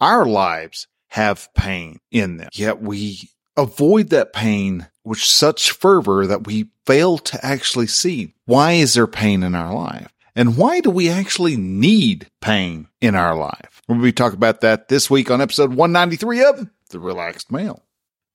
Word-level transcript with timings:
Our 0.00 0.26
lives 0.26 0.88
have 1.08 1.48
pain 1.54 2.00
in 2.10 2.38
them, 2.38 2.48
yet 2.52 2.80
we 2.80 3.30
avoid 3.56 4.10
that 4.10 4.32
pain 4.32 4.88
with 5.04 5.18
such 5.18 5.72
fervor 5.72 6.26
that 6.26 6.46
we 6.46 6.68
fail 6.86 7.18
to 7.18 7.44
actually 7.44 7.86
see 7.86 8.34
why 8.46 8.72
is 8.72 8.94
there 8.94 9.06
pain 9.06 9.42
in 9.42 9.54
our 9.54 9.74
life? 9.74 10.12
And 10.34 10.56
why 10.56 10.80
do 10.80 10.90
we 10.90 11.10
actually 11.10 11.56
need 11.56 12.28
pain 12.40 12.88
in 13.00 13.14
our 13.14 13.36
life? 13.36 13.82
We'll 13.86 14.00
be 14.00 14.12
talking 14.12 14.38
about 14.38 14.62
that 14.62 14.88
this 14.88 15.10
week 15.10 15.30
on 15.30 15.42
episode 15.42 15.74
193 15.74 16.44
of 16.44 16.70
The 16.88 16.98
Relaxed 16.98 17.52
Male. 17.52 17.82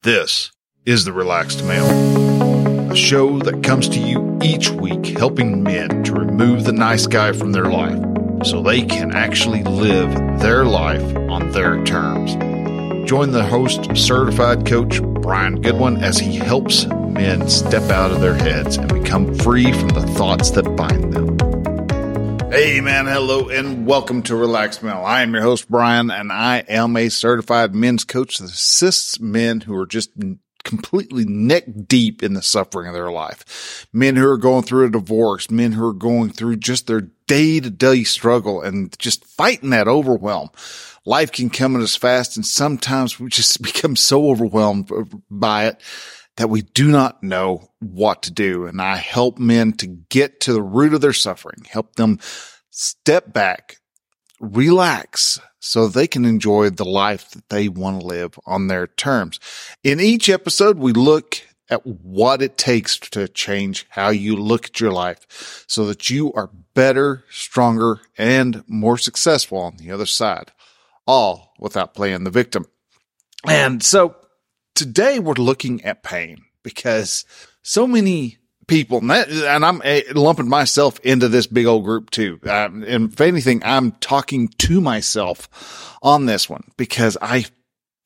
This 0.03 0.51
is 0.85 1.05
The 1.05 1.13
Relaxed 1.13 1.63
Male, 1.63 2.91
a 2.91 2.95
show 2.95 3.39
that 3.39 3.63
comes 3.63 3.89
to 3.89 3.99
you 3.99 4.37
each 4.43 4.69
week 4.69 5.17
helping 5.17 5.63
men 5.63 6.03
to 6.03 6.13
remove 6.13 6.65
the 6.65 6.71
nice 6.71 7.07
guy 7.07 7.31
from 7.31 7.51
their 7.51 7.65
life 7.65 8.16
so 8.43 8.61
they 8.61 8.81
can 8.81 9.15
actually 9.15 9.63
live 9.63 10.13
their 10.39 10.65
life 10.65 11.15
on 11.29 11.51
their 11.51 11.83
terms. 11.83 12.35
Join 13.09 13.31
the 13.31 13.43
host, 13.43 13.95
certified 13.95 14.65
coach 14.65 15.01
Brian 15.01 15.61
Goodwin, 15.61 15.97
as 15.97 16.19
he 16.19 16.35
helps 16.35 16.85
men 16.85 17.49
step 17.49 17.89
out 17.89 18.11
of 18.11 18.21
their 18.21 18.35
heads 18.35 18.77
and 18.77 18.93
become 18.93 19.33
free 19.35 19.71
from 19.71 19.89
the 19.89 20.05
thoughts 20.07 20.51
that 20.51 20.75
bind 20.75 21.13
them. 21.13 21.37
Hey 22.51 22.79
man, 22.81 23.07
hello 23.07 23.49
and 23.49 23.85
welcome 23.85 24.23
to 24.23 24.35
Relax 24.35 24.81
Male. 24.81 25.03
I 25.05 25.21
am 25.21 25.33
your 25.33 25.43
host 25.43 25.69
Brian 25.69 26.09
and 26.09 26.31
I 26.31 26.59
am 26.67 26.95
a 26.95 27.09
certified 27.09 27.75
men's 27.75 28.03
coach 28.03 28.37
that 28.37 28.49
assists 28.49 29.19
men 29.19 29.61
who 29.61 29.75
are 29.75 29.85
just 29.85 30.11
completely 30.67 31.25
neck 31.25 31.63
deep 31.87 32.21
in 32.21 32.33
the 32.33 32.41
suffering 32.41 32.87
of 32.87 32.93
their 32.93 33.11
life. 33.11 33.87
Men 33.91 34.15
who 34.15 34.27
are 34.27 34.37
going 34.37 34.63
through 34.63 34.85
a 34.85 34.91
divorce, 34.91 35.49
men 35.49 35.71
who 35.71 35.87
are 35.87 35.93
going 35.93 36.29
through 36.29 36.57
just 36.57 36.85
their 36.85 37.09
day 37.25 37.59
to 37.59 37.69
day 37.69 38.03
struggle 38.03 38.61
and 38.61 38.97
just 38.99 39.25
fighting 39.25 39.71
that 39.71 39.87
overwhelm. 39.87 40.49
Life 41.05 41.31
can 41.31 41.49
come 41.49 41.75
at 41.75 41.81
us 41.81 41.95
fast 41.95 42.35
and 42.35 42.45
sometimes 42.45 43.19
we 43.19 43.29
just 43.29 43.61
become 43.61 43.95
so 43.95 44.29
overwhelmed 44.29 44.91
by 45.31 45.67
it 45.67 45.81
that 46.35 46.49
we 46.49 46.61
do 46.61 46.89
not 46.89 47.23
know 47.23 47.69
what 47.79 48.23
to 48.23 48.31
do. 48.31 48.65
And 48.67 48.81
I 48.81 48.97
help 48.97 49.39
men 49.39 49.73
to 49.73 49.87
get 49.87 50.41
to 50.41 50.53
the 50.53 50.61
root 50.61 50.93
of 50.93 51.01
their 51.01 51.13
suffering, 51.13 51.65
help 51.67 51.95
them 51.95 52.19
step 52.69 53.33
back, 53.33 53.77
relax 54.39 55.39
so 55.59 55.87
they 55.87 56.07
can 56.07 56.25
enjoy 56.25 56.69
the 56.69 56.85
life 56.85 57.31
that 57.31 57.49
they 57.49 57.67
want 57.67 57.99
to 57.99 58.05
live 58.07 58.39
on 58.45 58.67
their 58.67 58.87
terms. 58.87 59.39
In 59.83 59.99
each 59.99 60.29
episode, 60.29 60.77
we 60.77 60.93
look 60.93 61.41
at 61.69 61.85
what 61.85 62.41
it 62.41 62.57
takes 62.57 62.97
to 62.97 63.27
change 63.27 63.85
how 63.89 64.09
you 64.09 64.35
look 64.35 64.65
at 64.67 64.79
your 64.79 64.91
life 64.91 65.65
so 65.67 65.85
that 65.85 66.09
you 66.09 66.31
are 66.33 66.49
better, 66.73 67.23
stronger, 67.29 67.99
and 68.17 68.63
more 68.67 68.97
successful 68.97 69.57
on 69.57 69.77
the 69.77 69.91
other 69.91 70.05
side, 70.05 70.51
all 71.05 71.53
without 71.59 71.93
playing 71.93 72.23
the 72.23 72.29
victim. 72.29 72.65
And 73.45 73.83
so 73.83 74.15
today 74.75 75.19
we're 75.19 75.33
looking 75.33 75.83
at 75.83 76.03
pain 76.03 76.43
because 76.63 77.25
so 77.61 77.85
many 77.85 78.37
people, 78.67 78.99
and, 78.99 79.65
I'm 79.65 79.81
eh, 79.83 80.03
lumping 80.13 80.49
myself 80.49 80.99
into 80.99 81.27
this 81.29 81.47
big 81.47 81.65
old 81.65 81.83
group 81.83 82.09
too. 82.09 82.39
Um, 82.43 82.83
and 82.83 83.11
if 83.13 83.21
anything, 83.21 83.61
I'm 83.63 83.93
talking 83.93 84.49
to 84.59 84.81
myself 84.81 85.97
on 86.01 86.25
this 86.25 86.49
one 86.49 86.63
because 86.77 87.17
I 87.21 87.45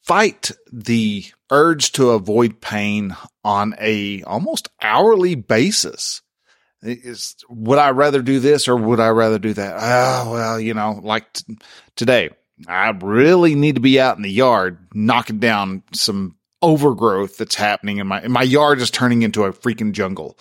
fight 0.04 0.52
the 0.72 1.26
urge 1.52 1.92
to 1.94 2.12
avoid 2.12 2.62
pain 2.62 3.16
on 3.44 3.76
a 3.80 4.24
almost 4.24 4.70
hourly 4.82 5.36
basis. 5.36 6.22
Is, 6.84 7.36
would 7.48 7.78
I 7.78 7.92
rather 7.92 8.22
do 8.22 8.40
this 8.40 8.68
or 8.68 8.76
would 8.76 9.00
I 9.00 9.10
rather 9.10 9.38
do 9.38 9.54
that? 9.54 9.76
Oh, 9.78 10.32
well, 10.32 10.60
you 10.60 10.74
know, 10.74 11.00
like 11.04 11.32
t- 11.34 11.58
today, 11.96 12.32
I 12.68 12.90
really 13.02 13.54
need 13.56 13.76
to 13.76 13.82
be 13.82 14.00
out 14.00 14.18
in 14.18 14.24
the 14.24 14.32
yard 14.32 14.88
knocking 14.94 15.40
down 15.40 15.84
some 15.94 16.38
overgrowth 16.62 17.38
that's 17.38 17.56
happening 17.56 17.98
in 17.98 18.08
my, 18.08 18.28
my 18.28 18.44
yard 18.44 18.80
is 18.80 18.92
turning 18.92 19.22
into 19.22 19.44
a 19.44 19.54
freaking 19.54 19.92
jungle 19.92 20.38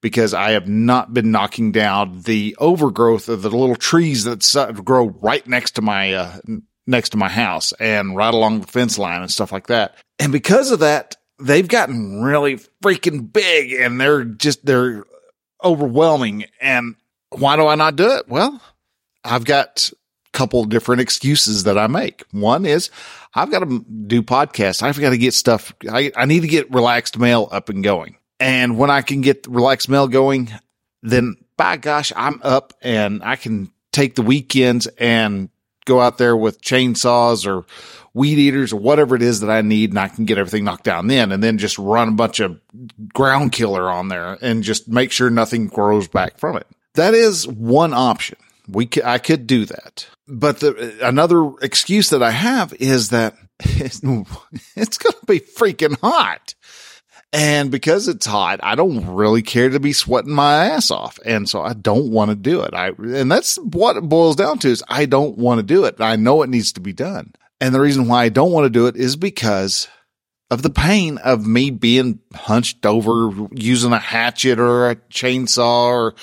because 0.00 0.34
I 0.34 0.50
have 0.50 0.68
not 0.68 1.14
been 1.14 1.30
knocking 1.30 1.72
down 1.72 2.22
the 2.22 2.56
overgrowth 2.58 3.28
of 3.28 3.42
the 3.42 3.50
little 3.50 3.76
trees 3.76 4.24
that 4.24 4.80
grow 4.84 5.06
right 5.22 5.46
next 5.46 5.72
to 5.72 5.82
my, 5.82 6.14
uh, 6.14 6.38
next 6.86 7.10
to 7.10 7.16
my 7.16 7.28
house 7.28 7.72
and 7.72 8.16
right 8.16 8.34
along 8.34 8.60
the 8.60 8.66
fence 8.66 8.98
line 8.98 9.22
and 9.22 9.30
stuff 9.30 9.52
like 9.52 9.68
that. 9.68 9.96
And 10.18 10.32
because 10.32 10.70
of 10.70 10.80
that, 10.80 11.16
they've 11.40 11.66
gotten 11.66 12.22
really 12.22 12.58
freaking 12.82 13.32
big 13.32 13.72
and 13.72 14.00
they're 14.00 14.24
just, 14.24 14.64
they're 14.66 15.04
overwhelming. 15.62 16.44
And 16.60 16.96
why 17.30 17.56
do 17.56 17.66
I 17.66 17.76
not 17.76 17.96
do 17.96 18.16
it? 18.16 18.28
Well, 18.28 18.60
I've 19.24 19.44
got 19.44 19.90
couple 20.32 20.64
different 20.64 21.00
excuses 21.00 21.64
that 21.64 21.78
I 21.78 21.86
make. 21.86 22.24
One 22.30 22.64
is 22.66 22.90
I've 23.34 23.50
got 23.50 23.60
to 23.60 23.84
do 24.06 24.22
podcasts. 24.22 24.82
I've 24.82 24.98
got 24.98 25.10
to 25.10 25.18
get 25.18 25.34
stuff. 25.34 25.74
I, 25.90 26.12
I 26.16 26.24
need 26.24 26.40
to 26.40 26.48
get 26.48 26.70
Relaxed 26.70 27.18
Male 27.18 27.48
up 27.50 27.68
and 27.68 27.84
going. 27.84 28.16
And 28.40 28.76
when 28.78 28.90
I 28.90 29.02
can 29.02 29.20
get 29.20 29.46
Relaxed 29.46 29.88
Male 29.88 30.08
going, 30.08 30.50
then 31.02 31.36
by 31.56 31.76
gosh, 31.76 32.12
I'm 32.16 32.40
up 32.42 32.72
and 32.82 33.22
I 33.22 33.36
can 33.36 33.70
take 33.92 34.14
the 34.14 34.22
weekends 34.22 34.86
and 34.98 35.48
go 35.84 36.00
out 36.00 36.18
there 36.18 36.36
with 36.36 36.62
chainsaws 36.62 37.46
or 37.46 37.64
weed 38.14 38.38
eaters 38.38 38.72
or 38.72 38.80
whatever 38.80 39.16
it 39.16 39.22
is 39.22 39.40
that 39.40 39.50
I 39.50 39.62
need 39.62 39.90
and 39.90 39.98
I 39.98 40.08
can 40.08 40.24
get 40.24 40.38
everything 40.38 40.64
knocked 40.64 40.84
down 40.84 41.06
then 41.06 41.32
and 41.32 41.42
then 41.42 41.58
just 41.58 41.78
run 41.78 42.08
a 42.08 42.12
bunch 42.12 42.40
of 42.40 42.60
ground 43.12 43.52
killer 43.52 43.90
on 43.90 44.08
there 44.08 44.38
and 44.42 44.62
just 44.62 44.88
make 44.88 45.12
sure 45.12 45.30
nothing 45.30 45.68
grows 45.68 46.08
back 46.08 46.38
from 46.38 46.56
it. 46.56 46.66
That 46.94 47.14
is 47.14 47.48
one 47.48 47.94
option. 47.94 48.38
We 48.68 48.86
could, 48.86 49.04
I 49.04 49.18
could 49.18 49.46
do 49.46 49.64
that. 49.66 50.06
But 50.28 50.60
the, 50.60 50.98
another 51.06 51.52
excuse 51.62 52.10
that 52.10 52.22
I 52.22 52.30
have 52.30 52.72
is 52.74 53.10
that 53.10 53.34
it's, 53.60 54.00
it's 54.76 54.98
going 54.98 55.14
to 55.14 55.26
be 55.26 55.40
freaking 55.40 55.98
hot. 56.00 56.54
And 57.34 57.70
because 57.70 58.08
it's 58.08 58.26
hot, 58.26 58.60
I 58.62 58.74
don't 58.74 59.14
really 59.14 59.40
care 59.40 59.70
to 59.70 59.80
be 59.80 59.94
sweating 59.94 60.34
my 60.34 60.66
ass 60.66 60.90
off. 60.90 61.18
And 61.24 61.48
so 61.48 61.62
I 61.62 61.72
don't 61.72 62.10
want 62.10 62.30
to 62.30 62.34
do 62.34 62.60
it. 62.62 62.74
I, 62.74 62.88
and 62.88 63.32
that's 63.32 63.56
what 63.56 63.96
it 63.96 64.02
boils 64.02 64.36
down 64.36 64.58
to 64.60 64.68
is 64.68 64.84
I 64.86 65.06
don't 65.06 65.38
want 65.38 65.58
to 65.58 65.62
do 65.62 65.84
it. 65.84 65.98
I 65.98 66.16
know 66.16 66.42
it 66.42 66.50
needs 66.50 66.72
to 66.72 66.80
be 66.80 66.92
done. 66.92 67.32
And 67.58 67.74
the 67.74 67.80
reason 67.80 68.06
why 68.06 68.24
I 68.24 68.28
don't 68.28 68.52
want 68.52 68.66
to 68.66 68.70
do 68.70 68.86
it 68.86 68.96
is 68.96 69.16
because 69.16 69.88
of 70.50 70.60
the 70.60 70.70
pain 70.70 71.16
of 71.18 71.46
me 71.46 71.70
being 71.70 72.20
hunched 72.34 72.84
over 72.84 73.30
using 73.52 73.92
a 73.92 73.98
hatchet 73.98 74.58
or 74.58 74.90
a 74.90 74.96
chainsaw 74.96 75.86
or 75.86 76.14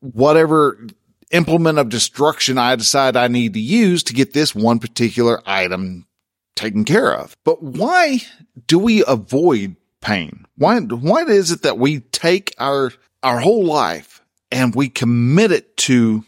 whatever 0.00 0.84
implement 1.30 1.78
of 1.78 1.88
destruction 1.88 2.58
I 2.58 2.76
decide 2.76 3.16
I 3.16 3.28
need 3.28 3.54
to 3.54 3.60
use 3.60 4.02
to 4.04 4.14
get 4.14 4.32
this 4.32 4.54
one 4.54 4.78
particular 4.78 5.40
item 5.46 6.06
taken 6.56 6.84
care 6.84 7.14
of. 7.14 7.36
But 7.44 7.62
why 7.62 8.20
do 8.66 8.78
we 8.78 9.04
avoid 9.06 9.76
pain? 10.00 10.46
Why, 10.56 10.80
why 10.80 11.22
is 11.22 11.50
it 11.50 11.62
that 11.62 11.78
we 11.78 12.00
take 12.00 12.54
our, 12.58 12.92
our 13.22 13.40
whole 13.40 13.64
life 13.64 14.22
and 14.50 14.74
we 14.74 14.88
commit 14.88 15.52
it 15.52 15.76
to 15.78 16.24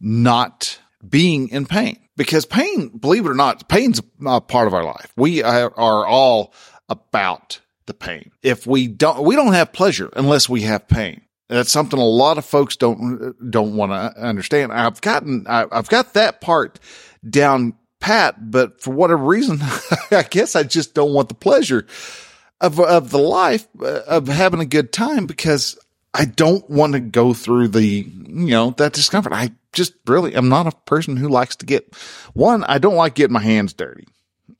not 0.00 0.78
being 1.06 1.48
in 1.48 1.66
pain? 1.66 1.98
Because 2.16 2.46
pain, 2.46 2.88
believe 2.88 3.26
it 3.26 3.30
or 3.30 3.34
not, 3.34 3.68
pain's 3.68 4.00
a 4.24 4.40
part 4.40 4.68
of 4.68 4.74
our 4.74 4.84
life. 4.84 5.12
We 5.16 5.42
are, 5.42 5.72
are 5.76 6.06
all 6.06 6.54
about 6.88 7.60
the 7.86 7.94
pain. 7.94 8.30
If 8.42 8.66
we 8.66 8.86
don't, 8.86 9.24
we 9.24 9.34
don't 9.34 9.52
have 9.52 9.72
pleasure 9.72 10.10
unless 10.14 10.48
we 10.48 10.62
have 10.62 10.86
pain. 10.86 11.22
That's 11.48 11.70
something 11.70 11.98
a 11.98 12.04
lot 12.04 12.38
of 12.38 12.44
folks 12.44 12.76
don't 12.76 13.34
don't 13.50 13.76
want 13.76 13.92
to 13.92 14.20
understand. 14.20 14.72
I've 14.72 15.00
gotten 15.00 15.46
I've 15.46 15.88
got 15.88 16.14
that 16.14 16.40
part 16.40 16.80
down 17.28 17.74
pat, 18.00 18.50
but 18.50 18.80
for 18.80 18.92
whatever 18.92 19.24
reason, 19.24 19.58
I 20.10 20.26
guess 20.28 20.56
I 20.56 20.62
just 20.62 20.94
don't 20.94 21.12
want 21.12 21.28
the 21.28 21.34
pleasure 21.34 21.86
of 22.60 22.80
of 22.80 23.10
the 23.10 23.18
life 23.18 23.66
uh, 23.80 24.00
of 24.06 24.28
having 24.28 24.60
a 24.60 24.66
good 24.66 24.92
time 24.92 25.26
because 25.26 25.78
I 26.14 26.24
don't 26.24 26.68
want 26.70 26.94
to 26.94 27.00
go 27.00 27.34
through 27.34 27.68
the 27.68 27.84
you 27.84 28.06
know 28.26 28.70
that 28.78 28.94
discomfort. 28.94 29.32
I 29.34 29.50
just 29.72 29.92
really 30.06 30.34
am 30.34 30.48
not 30.48 30.66
a 30.66 30.76
person 30.86 31.16
who 31.16 31.28
likes 31.28 31.56
to 31.56 31.66
get 31.66 31.94
one. 32.32 32.64
I 32.64 32.78
don't 32.78 32.94
like 32.94 33.16
getting 33.16 33.34
my 33.34 33.42
hands 33.42 33.74
dirty, 33.74 34.06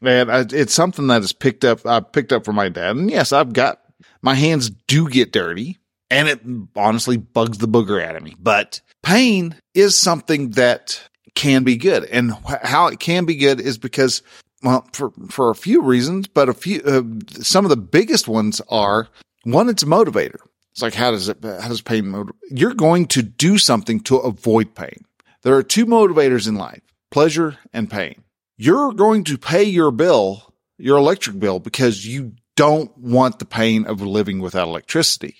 and 0.03 0.31
I, 0.31 0.45
it's 0.51 0.75
something 0.75 1.07
that 1.07 1.23
is 1.23 1.33
picked 1.33 1.65
up. 1.65 1.87
I 1.87 2.01
picked 2.01 2.33
up 2.33 2.45
from 2.45 2.57
my 2.57 2.69
dad, 2.69 2.97
and 2.97 3.11
yes, 3.11 3.33
I've 3.33 3.55
got 3.55 3.81
my 4.21 4.35
hands 4.35 4.69
do 4.69 5.09
get 5.09 5.33
dirty 5.33 5.79
and 6.15 6.29
it 6.29 6.41
honestly 6.77 7.17
bugs 7.17 7.59
the 7.59 7.67
booger 7.67 8.03
out 8.03 8.15
of 8.15 8.23
me. 8.23 8.37
But 8.39 8.81
pain 9.03 9.57
is 9.75 9.97
something 9.97 10.51
that 10.51 11.03
can 11.35 11.65
be 11.65 11.77
good. 11.77 12.05
And 12.05 12.33
how 12.63 12.87
it 12.87 13.01
can 13.01 13.25
be 13.25 13.35
good 13.35 13.61
is 13.61 13.79
because, 13.79 14.23
well, 14.63 14.87
for, 14.93 15.11
for 15.29 15.51
a 15.51 15.57
few 15.57 15.83
reasons, 15.83 16.29
but 16.29 16.49
a 16.49 16.55
few, 16.55 16.81
uh, 16.83 17.03
some 17.43 17.65
of 17.65 17.69
the 17.69 17.77
biggest 17.77 18.29
ones 18.29 18.61
are 18.69 19.09
one, 19.43 19.69
it's 19.69 19.83
a 19.83 19.87
motivator. 19.87 20.39
It's 20.71 20.83
like, 20.83 20.95
how 20.95 21.11
does 21.11 21.29
it, 21.29 21.39
how 21.43 21.69
does 21.69 21.83
pain? 21.83 22.31
You're 22.49 22.75
going 22.75 23.07
to 23.07 23.23
do 23.23 23.59
something 23.59 23.99
to 24.01 24.19
avoid 24.19 24.77
pain. 24.77 25.05
There 25.43 25.57
are 25.57 25.65
two 25.65 25.85
motivators 25.85 26.47
in 26.47 26.55
life, 26.55 26.83
pleasure 27.11 27.59
and 27.73 27.91
pain. 27.91 28.23
You're 28.57 28.93
going 28.93 29.25
to 29.25 29.37
pay 29.37 29.65
your 29.65 29.91
bill, 29.91 30.55
your 30.79 30.97
electric 30.97 31.41
bill, 31.41 31.59
because 31.59 32.07
you 32.07 32.35
don't 32.57 32.97
want 32.97 33.41
the 33.41 33.45
pain 33.45 33.85
of 33.85 34.01
living 34.01 34.39
without 34.39 34.69
electricity 34.69 35.37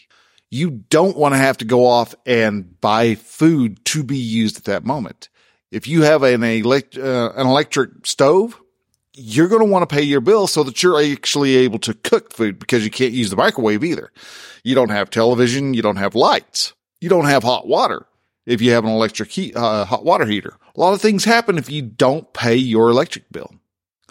you 0.55 0.71
don't 0.71 1.17
want 1.17 1.35
to 1.35 1.39
have 1.39 1.59
to 1.59 1.65
go 1.65 1.85
off 1.85 2.15
and 2.25 2.81
buy 2.81 3.17
food 3.17 3.85
to 3.87 4.05
be 4.05 4.17
used 4.17 4.57
at 4.57 4.65
that 4.65 4.85
moment. 4.85 5.29
If 5.73 5.89
you 5.89 6.03
have 6.03 6.23
an, 6.23 6.45
elect, 6.45 6.97
uh, 6.97 7.33
an 7.35 7.49
electric 7.49 8.07
stove, 8.07 8.63
you're 9.15 9.49
going 9.49 9.67
to 9.67 9.71
want 9.71 9.89
to 9.89 9.93
pay 9.93 10.03
your 10.03 10.21
bill 10.21 10.47
so 10.47 10.63
that 10.63 10.81
you're 10.81 11.03
actually 11.03 11.57
able 11.57 11.81
to 11.81 11.93
cook 11.93 12.33
food 12.33 12.61
because 12.61 12.85
you 12.85 12.91
can't 12.91 13.13
use 13.13 13.31
the 13.31 13.37
microwave 13.37 13.83
either. 13.83 14.13
You 14.63 14.77
don't 14.77 14.91
have 14.91 15.11
television. 15.11 15.75
You 15.75 15.83
don't 15.83 15.97
have 15.97 16.15
lights. 16.15 16.73
You 17.01 17.09
don't 17.09 17.27
have 17.27 17.43
hot 17.43 17.67
water 17.67 18.07
if 18.47 18.61
you 18.61 18.71
have 18.73 18.85
an 18.85 18.91
electric 18.91 19.33
heat, 19.33 19.57
uh, 19.57 19.85
hot 19.85 20.05
water 20.05 20.25
heater. 20.27 20.57
A 20.77 20.81
lot 20.81 20.93
of 20.93 21.01
things 21.01 21.25
happen 21.25 21.59
if 21.59 21.69
you 21.69 21.83
don't 21.83 22.33
pay 22.33 22.55
your 22.55 22.91
electric 22.91 23.31
bill. 23.33 23.53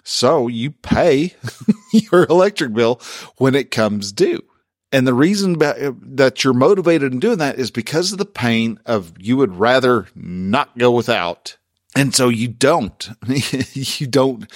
So 0.02 0.48
you 0.48 0.72
pay 0.72 1.34
your 1.92 2.24
electric 2.24 2.74
bill 2.74 3.00
when 3.38 3.54
it 3.54 3.70
comes 3.70 4.12
due. 4.12 4.42
And 4.94 5.08
the 5.08 5.12
reason 5.12 5.60
eh, 5.60 5.90
that 6.02 6.44
you're 6.44 6.54
motivated 6.54 7.12
in 7.12 7.18
doing 7.18 7.38
that 7.38 7.58
is 7.58 7.72
because 7.72 8.12
of 8.12 8.18
the 8.18 8.24
pain 8.24 8.78
of 8.86 9.12
you 9.18 9.36
would 9.36 9.56
rather 9.56 10.06
not 10.14 10.78
go 10.78 10.92
without. 10.92 11.56
And 11.96 12.14
so 12.14 12.28
you 12.28 12.46
don't, 12.46 13.10
you 13.72 14.06
don't 14.06 14.48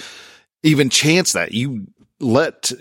even 0.63 0.89
chance 0.89 1.33
that. 1.33 1.51
You 1.51 1.87
let 2.21 2.71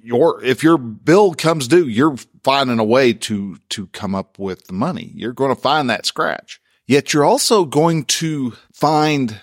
your, 0.00 0.42
if 0.42 0.62
your 0.62 0.78
bill 0.78 1.34
comes 1.34 1.68
due, 1.68 1.86
you're 1.86 2.16
finding 2.42 2.78
a 2.78 2.84
way 2.84 3.12
to, 3.12 3.58
to 3.68 3.88
come 3.88 4.14
up 4.14 4.38
with 4.38 4.66
the 4.66 4.72
money. 4.72 5.12
You're 5.14 5.34
going 5.34 5.54
to 5.54 5.60
find 5.60 5.90
that 5.90 6.06
scratch. 6.06 6.58
Yet 6.86 7.12
you're 7.12 7.22
also 7.22 7.66
going 7.66 8.04
to 8.04 8.54
find 8.72 9.38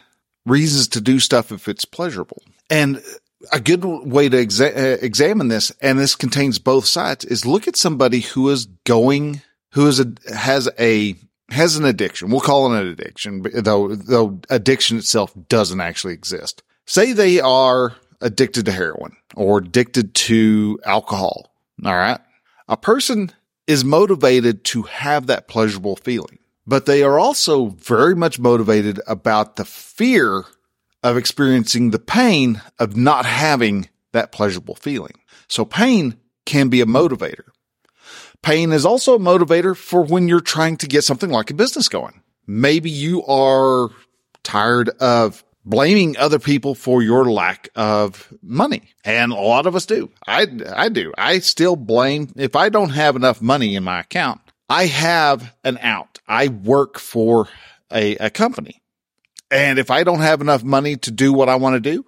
reasons 0.47 0.87
to 0.87 0.99
do 0.99 1.19
stuff 1.19 1.51
if 1.51 1.67
it's 1.67 1.85
pleasurable. 1.85 2.41
And 2.71 3.03
a 3.51 3.59
good 3.59 3.83
way 3.83 4.29
to 4.29 4.37
exa- 4.37 4.75
uh, 4.75 4.97
examine 5.01 5.47
this, 5.47 5.71
and 5.81 5.99
this 5.99 6.15
contains 6.15 6.59
both 6.59 6.85
sides, 6.85 7.25
is 7.25 7.45
look 7.45 7.67
at 7.67 7.75
somebody 7.75 8.21
who 8.21 8.49
is 8.49 8.65
going, 8.83 9.41
who 9.71 9.87
is 9.87 9.99
a, 9.99 10.13
has 10.33 10.69
a, 10.79 11.15
has 11.49 11.75
an 11.75 11.85
addiction. 11.85 12.29
We'll 12.29 12.41
call 12.41 12.73
it 12.73 12.81
an 12.81 12.87
addiction, 12.87 13.45
though, 13.53 13.95
though 13.95 14.39
addiction 14.49 14.97
itself 14.97 15.33
doesn't 15.49 15.81
actually 15.81 16.13
exist. 16.13 16.63
Say 16.85 17.13
they 17.13 17.39
are 17.39 17.95
addicted 18.21 18.65
to 18.65 18.71
heroin 18.71 19.15
or 19.35 19.59
addicted 19.59 20.13
to 20.15 20.79
alcohol. 20.85 21.53
All 21.83 21.95
right. 21.95 22.19
A 22.67 22.77
person 22.77 23.31
is 23.67 23.83
motivated 23.83 24.63
to 24.65 24.83
have 24.83 25.27
that 25.27 25.47
pleasurable 25.47 25.95
feeling, 25.97 26.39
but 26.65 26.85
they 26.85 27.03
are 27.03 27.19
also 27.19 27.67
very 27.67 28.15
much 28.15 28.39
motivated 28.39 28.99
about 29.07 29.55
the 29.55 29.65
fear 29.65 30.45
of 31.05 31.17
experiencing 31.17 31.91
the 31.91 31.99
pain 31.99 32.59
of 32.79 32.97
not 32.97 33.27
having 33.27 33.87
that 34.11 34.31
pleasurable 34.31 34.73
feeling. 34.73 35.13
So 35.47 35.63
pain 35.63 36.17
can 36.47 36.69
be 36.69 36.81
a 36.81 36.87
motivator. 36.87 37.43
Pain 38.41 38.71
is 38.71 38.87
also 38.87 39.13
a 39.13 39.19
motivator 39.19 39.77
for 39.77 40.01
when 40.01 40.27
you're 40.27 40.41
trying 40.41 40.77
to 40.77 40.87
get 40.87 41.03
something 41.03 41.29
like 41.29 41.51
a 41.51 41.53
business 41.53 41.89
going. 41.89 42.23
Maybe 42.47 42.89
you 42.89 43.23
are 43.25 43.89
tired 44.41 44.89
of 44.99 45.43
blaming 45.63 46.17
other 46.17 46.39
people 46.39 46.73
for 46.73 47.03
your 47.03 47.25
lack 47.31 47.69
of 47.75 48.33
money. 48.41 48.95
And 49.03 49.31
a 49.31 49.35
lot 49.35 49.67
of 49.67 49.75
us 49.75 49.85
do. 49.85 50.09
I, 50.25 50.47
I 50.75 50.89
do. 50.89 51.13
I 51.19 51.37
still 51.37 51.75
blame 51.75 52.33
if 52.35 52.55
I 52.55 52.69
don't 52.69 52.89
have 52.89 53.15
enough 53.15 53.43
money 53.43 53.75
in 53.75 53.83
my 53.83 53.99
account. 53.99 54.41
I 54.69 54.87
have 54.87 55.55
an 55.63 55.77
out. 55.81 56.17
I 56.27 56.47
work 56.47 56.97
for 56.97 57.47
a, 57.91 58.15
a 58.15 58.31
company 58.31 58.81
and 59.51 59.79
if 59.79 59.91
I 59.91 60.03
don't 60.03 60.19
have 60.19 60.41
enough 60.41 60.63
money 60.63 60.95
to 60.97 61.11
do 61.11 61.33
what 61.33 61.49
I 61.49 61.55
want 61.55 61.75
to 61.75 61.91
do, 61.91 62.05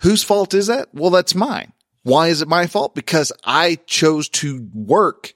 whose 0.00 0.22
fault 0.22 0.54
is 0.54 0.68
that? 0.68 0.88
Well, 0.92 1.10
that's 1.10 1.34
mine. 1.34 1.72
Why 2.02 2.28
is 2.28 2.42
it 2.42 2.48
my 2.48 2.66
fault? 2.66 2.94
Because 2.94 3.32
I 3.44 3.76
chose 3.86 4.28
to 4.30 4.68
work 4.72 5.34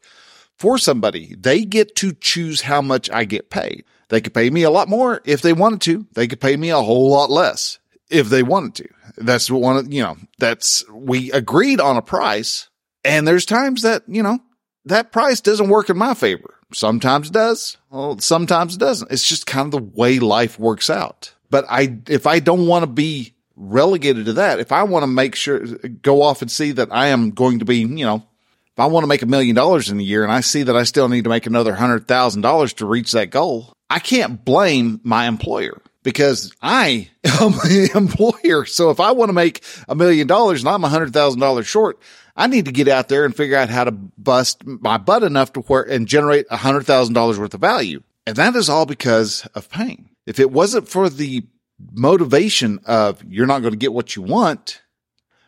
for 0.57 0.79
somebody. 0.79 1.35
They 1.39 1.65
get 1.65 1.97
to 1.97 2.13
choose 2.13 2.63
how 2.63 2.81
much 2.81 3.11
I 3.11 3.25
get 3.25 3.51
paid. 3.51 3.85
They 4.09 4.21
could 4.21 4.35
pay 4.35 4.49
me 4.51 4.63
a 4.63 4.71
lot 4.71 4.89
more 4.89 5.21
if 5.25 5.43
they 5.43 5.53
wanted 5.53 5.81
to. 5.83 6.07
They 6.13 6.29
could 6.29 6.41
pay 6.41 6.57
me 6.57 6.71
a 6.71 6.81
whole 6.81 7.11
lot 7.11 7.31
less 7.31 7.79
if 8.11 8.29
they 8.29 8.43
wanted 8.43 8.75
to. 8.77 8.89
That's 9.17 9.51
what 9.51 9.61
one 9.61 9.77
of, 9.77 9.93
you 9.93 10.03
know, 10.03 10.17
that's, 10.39 10.85
we 10.91 11.33
agreed 11.33 11.81
on 11.81 11.97
a 11.97 12.03
price. 12.03 12.69
And 13.05 13.27
there's 13.27 13.45
times 13.45 13.83
that, 13.83 14.05
you 14.07 14.23
know, 14.23 14.39
that 14.85 15.13
price 15.13 15.41
doesn't 15.41 15.69
work 15.69 15.91
in 15.91 15.99
my 15.99 16.15
favor. 16.15 16.59
Sometimes 16.73 17.29
it 17.29 17.33
does. 17.33 17.77
Well, 17.91 18.19
sometimes 18.19 18.75
it 18.75 18.81
doesn't. 18.81 19.11
It's 19.11 19.29
just 19.29 19.47
kind 19.47 19.67
of 19.67 19.81
the 19.81 19.91
way 19.95 20.19
life 20.19 20.59
works 20.59 20.89
out. 20.89 21.35
But 21.53 21.67
I, 21.69 21.99
if 22.09 22.27
I 22.27 22.39
don't 22.39 22.67
want 22.67 22.83
to 22.83 22.87
be 22.87 23.35
relegated 23.57 24.25
to 24.25 24.33
that, 24.33 24.59
if 24.59 24.73
I 24.73 24.85
want 24.85 25.03
to 25.03 25.07
make 25.07 25.35
sure, 25.35 25.59
go 25.61 26.23
off 26.23 26.41
and 26.41 26.51
see 26.51 26.73
that 26.73 26.89
I 26.91 27.09
am 27.09 27.33
going 27.33 27.59
to 27.59 27.67
be, 27.67 27.81
you 27.81 28.07
know, 28.07 28.27
if 28.73 28.79
I 28.79 28.87
want 28.87 29.05
to 29.05 29.07
make 29.07 29.21
a 29.21 29.27
million 29.27 29.55
dollars 29.55 29.91
in 29.91 30.01
a 30.01 30.03
year 30.03 30.23
and 30.23 30.33
I 30.33 30.41
see 30.41 30.63
that 30.63 30.75
I 30.75 30.85
still 30.85 31.11
need 31.11 31.25
to 31.25 31.31
make 31.31 31.45
another 31.45 31.75
hundred 31.75 32.09
thousand 32.09 32.41
dollars 32.41 32.73
to 32.75 32.87
reach 32.87 33.13
that 33.13 33.29
goal, 33.29 33.75
I 33.91 33.99
can't 33.99 34.43
blame 34.43 34.99
my 35.05 35.29
employer 35.29 35.79
because 36.03 36.55
I 36.63 37.11
am 37.25 37.53
the 37.53 37.91
employer. 37.95 38.65
So 38.65 38.89
if 38.89 38.99
I 38.99 39.13
want 39.13 39.29
to 39.29 39.35
make 39.35 39.63
a 39.91 39.95
million 39.95 40.27
dollars 40.27 40.63
and 40.63 40.71
I'm 40.71 40.85
a 40.85 40.89
hundred 40.89 41.13
thousand 41.13 41.41
dollars 41.41 41.67
short, 41.67 42.01
I 42.35 42.47
need 42.47 42.65
to 42.65 42.73
get 42.73 42.89
out 42.89 43.09
there 43.09 43.27
and 43.27 43.37
figure 43.37 43.59
out 43.59 43.69
how 43.69 43.85
to 43.85 43.93
bust 43.93 44.65
my 44.65 44.97
butt 44.97 45.23
enough 45.23 45.53
to 45.53 45.61
where 45.61 45.83
and 45.83 46.09
generate 46.09 46.47
a 46.51 46.57
hundred 46.57 46.87
thousand 46.87 47.13
dollars 47.13 47.39
worth 47.39 47.53
of 47.53 47.61
value. 47.61 48.03
And 48.27 48.37
that 48.37 48.57
is 48.57 48.71
all 48.71 48.87
because 48.87 49.47
of 49.55 49.69
pain. 49.69 50.09
If 50.27 50.39
it 50.39 50.51
wasn't 50.51 50.89
for 50.89 51.09
the 51.09 51.47
motivation 51.93 52.81
of 52.87 53.23
you're 53.25 53.47
not 53.47 53.61
going 53.61 53.73
to 53.73 53.79
get 53.79 53.93
what 53.93 54.15
you 54.15 54.23
want 54.23 54.83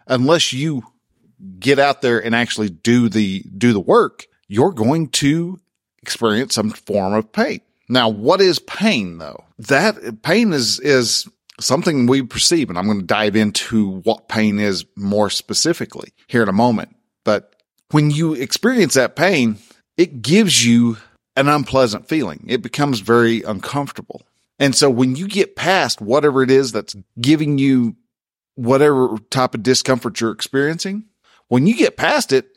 unless 0.07 0.53
you 0.53 0.83
get 1.59 1.79
out 1.79 2.03
there 2.03 2.25
and 2.25 2.35
actually 2.35 2.71
do 2.71 3.09
the, 3.09 3.45
do 3.57 3.73
the 3.73 3.81
work, 3.81 4.27
you're 4.49 4.73
going 4.73 5.09
to 5.09 5.61
experience 6.03 6.55
some 6.55 6.71
form 6.71 7.15
of 7.15 7.33
pain. 7.33 7.61
Now, 7.89 8.09
what 8.09 8.41
is 8.41 8.59
pain 8.59 9.19
though? 9.19 9.45
That 9.59 10.23
pain 10.23 10.53
is, 10.53 10.81
is 10.81 11.29
something 11.61 12.07
we 12.07 12.23
perceive. 12.23 12.69
And 12.69 12.79
I'm 12.79 12.87
going 12.87 13.01
to 13.01 13.07
dive 13.07 13.37
into 13.37 14.01
what 14.01 14.29
pain 14.29 14.59
is 14.59 14.85
more 14.97 15.31
specifically 15.31 16.13
here 16.27 16.43
in 16.43 16.49
a 16.49 16.53
moment. 16.53 16.97
But 17.25 17.55
when 17.91 18.11
you 18.11 18.35
experience 18.35 18.95
that 18.95 19.17
pain, 19.17 19.59
it 19.97 20.23
gives 20.23 20.65
you 20.67 20.97
an 21.37 21.49
unpleasant 21.49 22.09
feeling. 22.09 22.45
It 22.49 22.63
becomes 22.63 23.01
very 23.01 23.43
uncomfortable. 23.43 24.23
And 24.59 24.75
so 24.75 24.89
when 24.89 25.17
you 25.17 25.27
get 25.29 25.57
past 25.57 26.01
whatever 26.01 26.43
it 26.43 26.51
is 26.51 26.73
that's 26.73 26.97
giving 27.21 27.59
you 27.59 27.97
whatever 28.55 29.17
type 29.31 29.55
of 29.55 29.63
discomfort 29.63 30.21
you're 30.21 30.31
experiencing, 30.31 31.07
when 31.49 31.67
you 31.67 31.75
get 31.77 31.97
past 31.97 32.33
it, 32.33 32.57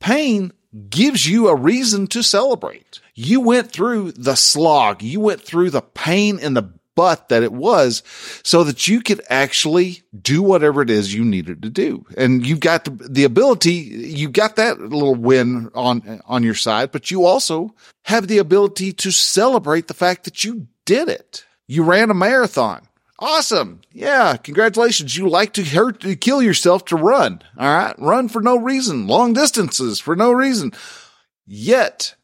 pain 0.00 0.52
gives 0.88 1.26
you 1.26 1.48
a 1.48 1.54
reason 1.54 2.06
to 2.08 2.22
celebrate. 2.22 3.00
You 3.14 3.40
went 3.40 3.70
through 3.70 4.12
the 4.12 4.36
slog. 4.36 5.02
You 5.02 5.20
went 5.20 5.42
through 5.42 5.70
the 5.70 5.82
pain 5.82 6.38
in 6.38 6.54
the 6.54 6.72
butt 6.94 7.28
that 7.30 7.42
it 7.42 7.52
was 7.52 8.02
so 8.42 8.64
that 8.64 8.86
you 8.86 9.00
could 9.00 9.22
actually 9.30 10.02
do 10.20 10.42
whatever 10.42 10.82
it 10.82 10.90
is 10.90 11.14
you 11.14 11.24
needed 11.24 11.62
to 11.62 11.70
do. 11.70 12.04
And 12.16 12.46
you've 12.46 12.60
got 12.60 12.84
the, 12.84 12.90
the 12.90 13.24
ability, 13.24 13.72
you 13.72 14.28
got 14.28 14.56
that 14.56 14.78
little 14.78 15.14
win 15.14 15.70
on, 15.74 16.20
on 16.26 16.42
your 16.42 16.54
side, 16.54 16.92
but 16.92 17.10
you 17.10 17.24
also 17.24 17.74
have 18.04 18.28
the 18.28 18.38
ability 18.38 18.92
to 18.94 19.10
celebrate 19.10 19.88
the 19.88 19.94
fact 19.94 20.24
that 20.24 20.44
you 20.44 20.66
did 20.84 21.08
it. 21.08 21.44
You 21.66 21.84
ran 21.84 22.10
a 22.10 22.14
marathon. 22.14 22.86
Awesome. 23.18 23.82
Yeah. 23.92 24.36
Congratulations. 24.36 25.16
You 25.16 25.28
like 25.28 25.52
to 25.52 25.62
hurt, 25.62 26.00
to 26.00 26.16
kill 26.16 26.42
yourself 26.42 26.84
to 26.86 26.96
run. 26.96 27.40
All 27.56 27.72
right. 27.72 27.94
Run 27.98 28.28
for 28.28 28.42
no 28.42 28.56
reason. 28.56 29.06
Long 29.06 29.32
distances 29.32 30.00
for 30.00 30.16
no 30.16 30.32
reason. 30.32 30.72
Yet 31.46 32.14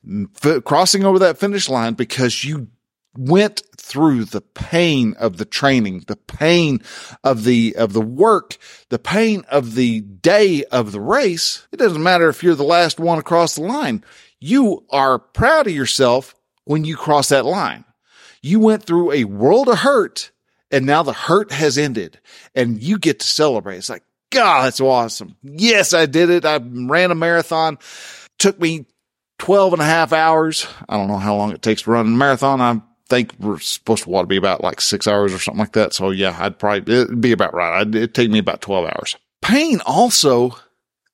f- 0.43 0.65
crossing 0.65 1.05
over 1.05 1.21
that 1.21 1.39
finish 1.39 1.69
line 1.69 1.95
because 1.95 2.43
you 2.43 2.69
went 3.17 3.63
through 3.77 4.25
the 4.25 4.41
pain 4.41 5.15
of 5.19 5.37
the 5.37 5.45
training, 5.45 6.05
the 6.09 6.17
pain 6.17 6.83
of 7.25 7.45
the, 7.45 7.75
of 7.77 7.93
the 7.93 8.01
work, 8.01 8.57
the 8.91 8.99
pain 8.99 9.45
of 9.51 9.77
the 9.77 10.01
day 10.01 10.65
of 10.65 10.93
the 10.93 11.01
race. 11.01 11.67
It 11.73 11.79
doesn't 11.79 12.03
matter 12.03 12.29
if 12.29 12.43
you're 12.43 12.55
the 12.55 12.65
last 12.65 12.99
one 12.99 13.19
across 13.19 13.55
the 13.55 13.63
line. 13.63 14.05
You 14.41 14.85
are 14.91 15.19
proud 15.19 15.67
of 15.69 15.73
yourself 15.73 16.35
when 16.65 16.85
you 16.85 16.97
cross 16.97 17.31
that 17.31 17.47
line. 17.47 17.85
You 18.43 18.61
went 18.61 18.85
through 18.85 19.13
a 19.13 19.25
world 19.25 19.69
of 19.69 19.79
hurt 19.79 20.31
and 20.71 20.87
now 20.87 21.03
the 21.03 21.13
hurt 21.13 21.53
has 21.53 21.79
ended 21.79 22.21
and 22.55 22.83
you 22.83 22.99
get 22.99 23.21
to 23.21 23.27
celebrate. 23.27 23.79
It's 23.79 23.91
like, 23.91 24.05
God, 24.31 24.65
that's 24.65 24.81
awesome. 24.81 25.37
Yes, 25.43 25.95
I 25.95 26.07
did 26.07 26.31
it. 26.31 26.45
I 26.45 26.61
ran 26.63 27.11
a 27.11 27.15
marathon. 27.15 27.79
Took 28.39 28.61
me 28.61 28.87
12 29.39 29.75
and 29.75 29.83
a 29.83 29.87
half 29.87 30.13
hours. 30.13 30.67
I 30.89 30.97
don't 30.97 31.09
know 31.09 31.19
how 31.19 31.37
long 31.37 31.53
it 31.53 31.63
takes 31.63 31.83
to 31.83 31.91
run 31.91 32.07
a 32.07 32.11
marathon. 32.11 32.61
I 32.61 32.81
think 33.09 33.33
we're 33.39 33.59
supposed 33.59 34.05
to 34.05 34.11
want 34.11 34.25
to 34.25 34.29
be 34.29 34.37
about 34.37 34.63
like 34.63 34.81
six 34.81 35.07
hours 35.07 35.33
or 35.33 35.39
something 35.39 35.61
like 35.61 35.73
that. 35.73 35.95
So 35.95 36.11
yeah, 36.11 36.37
I'd 36.39 36.59
probably, 36.59 36.95
it'd 36.95 37.21
be 37.21 37.33
about 37.33 37.55
right. 37.55 37.81
I'd, 37.81 37.95
it'd 37.95 38.15
take 38.15 38.31
me 38.31 38.39
about 38.39 38.61
12 38.61 38.87
hours. 38.87 39.17
Pain 39.41 39.81
also 39.87 40.57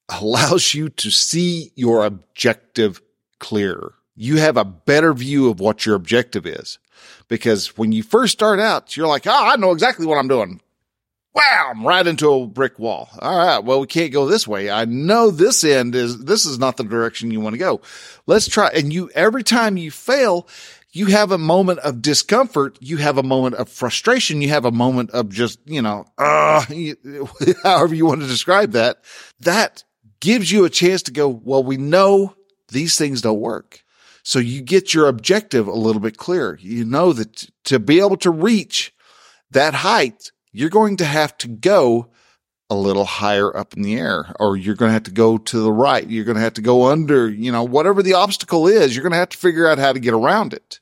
allows 0.08 0.74
you 0.74 0.88
to 0.88 1.10
see 1.10 1.72
your 1.76 2.04
objective 2.04 3.00
clearer. 3.38 3.94
You 4.16 4.36
have 4.36 4.56
a 4.56 4.64
better 4.64 5.12
view 5.12 5.50
of 5.50 5.60
what 5.60 5.86
your 5.86 5.94
objective 5.94 6.46
is 6.46 6.78
because 7.28 7.76
when 7.76 7.92
you 7.92 8.02
first 8.02 8.32
start 8.32 8.60
out, 8.60 8.96
you're 8.96 9.06
like, 9.06 9.26
oh, 9.26 9.32
I 9.32 9.56
know 9.56 9.72
exactly 9.72 10.06
what 10.06 10.18
I'm 10.18 10.28
doing. 10.28 10.60
Wow, 11.34 11.70
I'm 11.70 11.84
right 11.84 12.06
into 12.06 12.32
a 12.32 12.46
brick 12.46 12.78
wall. 12.78 13.08
All 13.18 13.36
right. 13.36 13.58
Well, 13.58 13.80
we 13.80 13.88
can't 13.88 14.12
go 14.12 14.26
this 14.26 14.46
way. 14.46 14.70
I 14.70 14.84
know 14.84 15.32
this 15.32 15.64
end 15.64 15.96
is, 15.96 16.24
this 16.24 16.46
is 16.46 16.60
not 16.60 16.76
the 16.76 16.84
direction 16.84 17.32
you 17.32 17.40
want 17.40 17.54
to 17.54 17.58
go. 17.58 17.80
Let's 18.26 18.46
try. 18.46 18.68
And 18.68 18.92
you, 18.92 19.10
every 19.16 19.42
time 19.42 19.76
you 19.76 19.90
fail, 19.90 20.46
you 20.92 21.06
have 21.06 21.32
a 21.32 21.38
moment 21.38 21.80
of 21.80 22.00
discomfort. 22.00 22.78
You 22.80 22.98
have 22.98 23.18
a 23.18 23.24
moment 23.24 23.56
of 23.56 23.68
frustration. 23.68 24.42
You 24.42 24.50
have 24.50 24.64
a 24.64 24.70
moment 24.70 25.10
of 25.10 25.28
just, 25.28 25.58
you 25.66 25.82
know, 25.82 26.06
uh, 26.18 26.64
however 27.64 27.96
you 27.96 28.06
want 28.06 28.20
to 28.20 28.28
describe 28.28 28.72
that. 28.72 29.02
That 29.40 29.82
gives 30.20 30.52
you 30.52 30.64
a 30.64 30.70
chance 30.70 31.02
to 31.02 31.10
go, 31.10 31.28
well, 31.28 31.64
we 31.64 31.76
know 31.78 32.36
these 32.68 32.96
things 32.96 33.22
don't 33.22 33.40
work. 33.40 33.83
So 34.24 34.38
you 34.38 34.62
get 34.62 34.94
your 34.94 35.06
objective 35.06 35.68
a 35.68 35.72
little 35.72 36.00
bit 36.00 36.16
clearer. 36.16 36.58
You 36.60 36.84
know 36.84 37.12
that 37.12 37.46
to 37.64 37.78
be 37.78 38.00
able 38.00 38.16
to 38.18 38.30
reach 38.30 38.92
that 39.50 39.74
height, 39.74 40.32
you're 40.50 40.70
going 40.70 40.96
to 40.96 41.04
have 41.04 41.36
to 41.38 41.48
go 41.48 42.08
a 42.70 42.74
little 42.74 43.04
higher 43.04 43.54
up 43.54 43.74
in 43.74 43.82
the 43.82 43.94
air, 43.96 44.34
or 44.40 44.56
you're 44.56 44.74
going 44.74 44.88
to 44.88 44.94
have 44.94 45.02
to 45.04 45.10
go 45.10 45.36
to 45.36 45.60
the 45.60 45.70
right. 45.70 46.08
You're 46.08 46.24
going 46.24 46.36
to 46.36 46.42
have 46.42 46.54
to 46.54 46.62
go 46.62 46.86
under, 46.86 47.28
you 47.28 47.52
know, 47.52 47.62
whatever 47.62 48.02
the 48.02 48.14
obstacle 48.14 48.66
is, 48.66 48.96
you're 48.96 49.02
going 49.02 49.12
to 49.12 49.18
have 49.18 49.28
to 49.28 49.36
figure 49.36 49.68
out 49.68 49.78
how 49.78 49.92
to 49.92 50.00
get 50.00 50.14
around 50.14 50.54
it. 50.54 50.80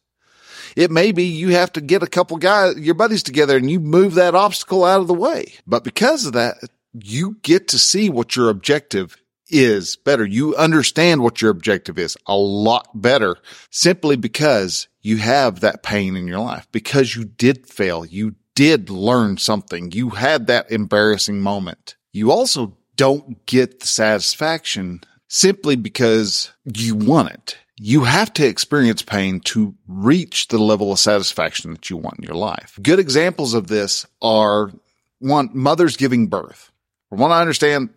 It 0.76 0.92
may 0.92 1.10
be 1.10 1.24
you 1.24 1.48
have 1.48 1.72
to 1.72 1.80
get 1.80 2.04
a 2.04 2.06
couple 2.06 2.36
guys, 2.36 2.78
your 2.78 2.94
buddies 2.94 3.24
together 3.24 3.56
and 3.56 3.70
you 3.70 3.80
move 3.80 4.14
that 4.14 4.36
obstacle 4.36 4.84
out 4.84 5.00
of 5.00 5.08
the 5.08 5.14
way. 5.14 5.54
But 5.66 5.84
because 5.84 6.24
of 6.24 6.32
that, 6.34 6.58
you 6.94 7.38
get 7.42 7.68
to 7.68 7.78
see 7.78 8.08
what 8.08 8.36
your 8.36 8.48
objective 8.48 9.16
is 9.52 9.96
better. 9.96 10.24
You 10.24 10.56
understand 10.56 11.22
what 11.22 11.40
your 11.40 11.50
objective 11.50 11.98
is 11.98 12.16
a 12.26 12.36
lot 12.36 12.88
better 12.94 13.36
simply 13.70 14.16
because 14.16 14.88
you 15.02 15.18
have 15.18 15.60
that 15.60 15.82
pain 15.82 16.16
in 16.16 16.26
your 16.26 16.40
life, 16.40 16.66
because 16.72 17.14
you 17.14 17.24
did 17.24 17.66
fail. 17.68 18.04
You 18.04 18.34
did 18.54 18.90
learn 18.90 19.36
something. 19.36 19.92
You 19.92 20.10
had 20.10 20.46
that 20.46 20.70
embarrassing 20.70 21.40
moment. 21.40 21.96
You 22.12 22.32
also 22.32 22.76
don't 22.96 23.44
get 23.46 23.80
the 23.80 23.86
satisfaction 23.86 25.02
simply 25.28 25.76
because 25.76 26.52
you 26.64 26.94
want 26.94 27.30
it. 27.30 27.58
You 27.78 28.04
have 28.04 28.32
to 28.34 28.46
experience 28.46 29.02
pain 29.02 29.40
to 29.40 29.74
reach 29.88 30.48
the 30.48 30.58
level 30.58 30.92
of 30.92 30.98
satisfaction 30.98 31.72
that 31.72 31.90
you 31.90 31.96
want 31.96 32.18
in 32.18 32.24
your 32.24 32.36
life. 32.36 32.78
Good 32.80 32.98
examples 32.98 33.54
of 33.54 33.66
this 33.66 34.06
are 34.20 34.70
one, 35.18 35.50
mothers 35.52 35.96
giving 35.96 36.26
birth. 36.26 36.70
From 37.08 37.18
what 37.18 37.30
I 37.30 37.40
understand, 37.40 37.90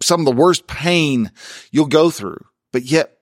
some 0.00 0.20
of 0.20 0.26
the 0.26 0.32
worst 0.32 0.66
pain 0.66 1.30
you'll 1.70 1.86
go 1.86 2.10
through, 2.10 2.44
but 2.72 2.84
yet 2.84 3.18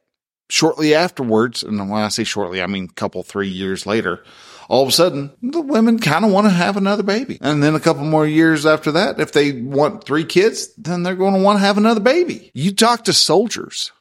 shortly 0.49 0.95
afterwards, 0.95 1.63
and 1.63 1.79
when 1.91 2.03
I 2.03 2.09
say 2.09 2.25
shortly, 2.25 2.63
I 2.63 2.67
mean 2.67 2.89
a 2.91 2.95
couple, 2.95 3.23
three 3.23 3.49
years 3.49 3.87
later, 3.87 4.23
all 4.69 4.83
of 4.83 4.89
a 4.89 4.93
sudden 4.93 5.33
the 5.43 5.61
women 5.61 5.99
kind 5.99 6.25
of 6.25 6.31
want 6.31 6.47
to 6.47 6.53
have 6.53 6.77
another 6.77 7.03
baby. 7.03 7.39
And 7.41 7.63
then 7.63 7.75
a 7.75 7.81
couple 7.81 8.05
more 8.05 8.27
years 8.27 8.67
after 8.67 8.93
that, 8.93 9.21
if 9.21 9.33
they 9.33 9.53
want 9.53 10.05
three 10.05 10.25
kids, 10.25 10.75
then 10.77 11.03
they're 11.03 11.15
going 11.15 11.35
to 11.35 11.43
want 11.43 11.59
to 11.59 11.65
have 11.65 11.79
another 11.79 12.01
baby. 12.01 12.51
You 12.55 12.75
talk 12.75 13.05
to 13.05 13.13
soldiers, 13.13 13.93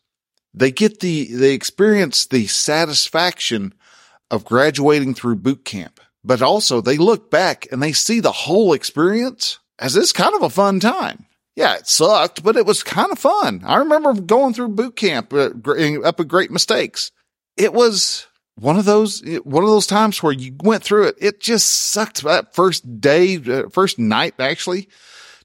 they 0.53 0.71
get 0.71 0.99
the, 0.99 1.33
they 1.33 1.53
experience 1.53 2.27
the 2.27 2.47
satisfaction 2.47 3.73
of 4.31 4.45
graduating 4.45 5.13
through 5.13 5.35
boot 5.37 5.65
camp, 5.65 5.99
but 6.23 6.41
also 6.41 6.81
they 6.81 6.97
look 6.97 7.29
back 7.29 7.67
and 7.71 7.81
they 7.81 7.91
see 7.91 8.19
the 8.19 8.31
whole 8.31 8.73
experience 8.73 9.59
as 9.77 9.93
this 9.93 10.11
kind 10.11 10.33
of 10.35 10.41
a 10.41 10.49
fun 10.49 10.79
time. 10.79 11.25
Yeah, 11.55 11.75
it 11.75 11.87
sucked, 11.87 12.43
but 12.43 12.57
it 12.57 12.65
was 12.65 12.83
kind 12.83 13.11
of 13.11 13.19
fun. 13.19 13.61
I 13.65 13.77
remember 13.77 14.13
going 14.13 14.53
through 14.53 14.69
boot 14.69 14.97
camp 14.97 15.31
uh, 15.33 15.51
up 16.03 16.19
at 16.19 16.27
Great 16.27 16.51
Mistakes. 16.51 17.11
It 17.55 17.73
was 17.73 18.27
one 18.55 18.77
of 18.77 18.83
those 18.85 19.21
one 19.43 19.63
of 19.63 19.69
those 19.69 19.87
times 19.87 20.21
where 20.21 20.33
you 20.33 20.53
went 20.61 20.83
through 20.83 21.07
it. 21.07 21.15
It 21.19 21.39
just 21.39 21.69
sucked. 21.69 22.23
That 22.23 22.53
first 22.53 22.99
day, 22.99 23.37
uh, 23.37 23.69
first 23.69 23.97
night, 23.97 24.35
actually, 24.37 24.89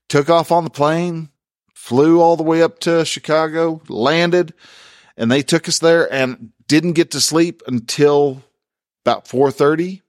took 0.09 0.29
off 0.29 0.50
on 0.50 0.64
the 0.64 0.71
plane, 0.71 1.31
flew 1.75 2.21
all 2.21 2.37
the 2.37 2.43
way 2.43 2.61
up 2.62 2.81
to 2.81 3.05
Chicago, 3.05 3.81
landed, 3.88 4.52
and 5.17 5.31
they 5.31 5.43
took 5.43 5.69
us 5.69 5.79
there, 5.79 6.12
and 6.12 6.50
didn't 6.67 6.93
get 6.95 7.12
to 7.12 7.21
sleep 7.21 7.62
until 7.69 8.43
about 9.05 9.29
four 9.29 9.52
thirty 9.52 10.02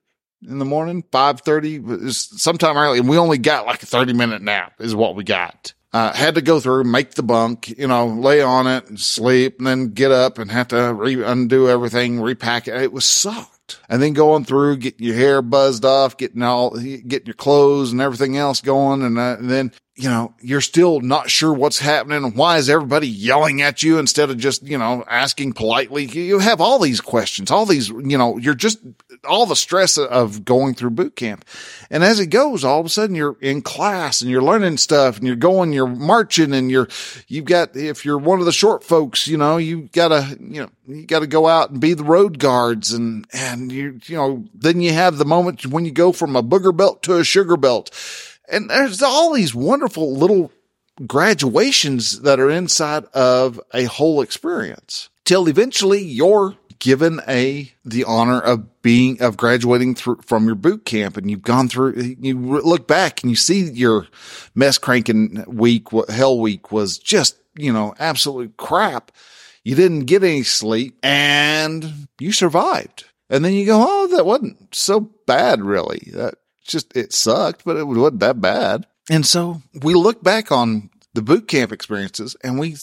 in 0.48 0.58
the 0.58 0.66
morning, 0.66 1.04
five 1.12 1.42
thirty, 1.42 1.80
sometime 2.10 2.76
early, 2.76 2.98
and 2.98 3.08
we 3.08 3.20
only 3.20 3.38
got 3.38 3.68
like 3.68 3.84
a 3.84 3.86
thirty 3.86 4.14
minute 4.14 4.42
nap 4.42 4.74
is 4.80 4.96
what 4.96 5.16
we 5.16 5.24
got 5.24 5.76
uh, 5.94 6.14
had 6.14 6.36
to 6.36 6.42
go 6.42 6.60
through, 6.60 6.86
make 6.86 7.12
the 7.12 7.24
bunk, 7.24 7.70
you 7.78 7.88
know, 7.88 8.08
lay 8.08 8.42
on 8.42 8.68
it 8.68 8.88
and 8.88 9.00
sleep 9.00 9.58
and 9.58 9.68
then 9.68 9.90
get 9.90 10.12
up 10.12 10.38
and 10.38 10.52
have 10.52 10.70
to 10.70 10.94
re- 10.94 11.24
undo 11.24 11.70
everything, 11.70 12.22
repack 12.22 12.68
it. 12.68 12.82
It 12.82 12.94
was 12.94 13.06
sucked. 13.06 13.80
And 13.90 14.02
then 14.02 14.14
going 14.14 14.46
through, 14.46 14.78
getting 14.78 15.06
your 15.06 15.16
hair 15.16 15.42
buzzed 15.42 15.86
off, 15.86 16.18
getting 16.18 16.44
all, 16.44 16.72
getting 16.78 17.26
your 17.26 17.36
clothes 17.36 17.92
and 17.92 18.02
everything 18.02 18.38
else 18.38 18.62
going. 18.62 19.02
And, 19.02 19.18
uh, 19.18 19.38
and 19.40 19.50
then 19.50 19.72
you 20.02 20.10
know, 20.10 20.34
you're 20.42 20.62
still 20.62 21.00
not 21.00 21.30
sure 21.30 21.54
what's 21.54 21.78
happening. 21.78 22.34
Why 22.34 22.58
is 22.58 22.72
everybody 22.72 23.08
yelling 23.08 23.62
at 23.62 23.84
you 23.84 24.00
instead 24.00 24.32
of 24.32 24.38
just, 24.40 24.64
you 24.64 24.80
know, 24.80 25.04
asking 25.08 25.54
politely? 25.54 26.06
You 26.06 26.40
have 26.40 26.60
all 26.60 26.80
these 26.80 27.00
questions, 27.00 27.52
all 27.52 27.68
these, 27.68 27.90
you 27.90 28.18
know, 28.18 28.38
you're 28.38 28.56
just 28.56 28.80
all 29.24 29.46
the 29.46 29.56
stress 29.56 30.00
of 30.00 30.44
going 30.44 30.74
through 30.74 30.90
boot 30.90 31.16
camp. 31.16 31.46
And 31.92 32.04
as 32.04 32.20
it 32.20 32.28
goes, 32.28 32.64
all 32.64 32.80
of 32.80 32.86
a 32.88 32.90
sudden 32.90 33.16
you're 33.16 33.38
in 33.42 33.62
class 33.62 34.24
and 34.24 34.32
you're 34.32 34.42
learning 34.42 34.78
stuff 34.78 35.18
and 35.18 35.28
you're 35.28 35.36
going, 35.36 35.72
you're 35.72 35.86
marching 35.86 36.52
and 36.56 36.72
you're, 36.72 36.88
you've 37.28 37.46
got, 37.46 37.76
if 37.76 38.04
you're 38.04 38.18
one 38.18 38.40
of 38.40 38.48
the 38.48 38.52
short 38.52 38.84
folks, 38.84 39.28
you 39.28 39.38
know, 39.38 39.58
you 39.58 39.88
gotta, 39.92 40.36
you 40.40 40.62
know, 40.62 40.70
you 40.88 41.06
gotta 41.06 41.28
go 41.28 41.48
out 41.48 41.70
and 41.70 41.80
be 41.80 41.94
the 41.94 42.04
road 42.04 42.40
guards 42.40 42.92
and, 42.92 43.28
and 43.34 43.72
you, 43.72 44.00
you 44.06 44.16
know, 44.16 44.46
then 44.56 44.82
you 44.82 44.94
have 44.94 45.20
the 45.20 45.26
moment 45.26 45.68
when 45.68 45.86
you 45.86 45.92
go 45.92 46.12
from 46.12 46.36
a 46.36 46.42
booger 46.42 46.76
belt 46.76 47.04
to 47.04 47.18
a 47.18 47.24
sugar 47.24 47.56
belt 47.56 47.92
and 48.52 48.70
there's 48.70 49.02
all 49.02 49.34
these 49.34 49.56
wonderful 49.56 50.16
little 50.16 50.52
graduations 51.08 52.22
that 52.22 52.40
are 52.40 52.50
inside 52.50 53.06
of 53.14 53.60
a 53.74 53.86
whole 53.86 54.22
experience 54.22 55.10
till 55.26 55.48
eventually 55.48 56.02
you're 56.02 56.56
given 56.80 57.22
a 57.28 57.72
the 57.86 58.04
honor 58.04 58.40
of 58.40 58.82
being 58.82 59.22
of 59.22 59.38
graduating 59.38 59.96
through 59.96 60.20
from 60.24 60.46
your 60.46 60.56
boot 60.56 60.84
camp. 60.84 61.16
And 61.16 61.30
you've 61.30 61.44
gone 61.44 61.70
through 61.70 61.94
you 62.20 62.38
look 62.38 62.88
back 62.88 63.22
and 63.22 63.30
you 63.30 63.36
see 63.36 63.62
your 63.72 64.08
mess 64.56 64.78
cranking 64.78 65.46
week 65.48 65.88
hell 66.10 66.38
week 66.38 66.72
was 66.72 66.98
just 66.98 67.38
you 67.56 67.72
know 67.72 67.94
absolute 68.00 68.58
crap. 68.58 69.12
You 69.64 69.76
didn't 69.76 70.06
get 70.06 70.24
any 70.24 70.44
sleep 70.44 70.98
and 71.04 72.08
you 72.20 72.32
survived. 72.32 73.06
And 73.30 73.46
then 73.46 73.54
you 73.54 73.66
go 73.66 73.86
oh 73.88 74.08
that 74.08 74.26
wasn't 74.26 74.76
so 74.76 75.12
bad 75.26 75.62
really. 75.62 76.10
That 76.14 76.36
just, 76.64 76.96
it 76.96 77.14
sucked, 77.14 77.64
but 77.66 77.78
it 77.78 77.86
wasn't 77.86 78.20
that 78.20 78.42
bad. 78.42 78.86
And 79.10 79.26
so 79.26 79.62
we 79.82 79.94
look 79.94 80.24
back 80.24 80.52
on 80.52 80.90
the 81.14 81.22
boot 81.22 81.48
camp 81.48 81.72
experiences 81.72 82.36
and 82.44 82.60
we 82.60 82.78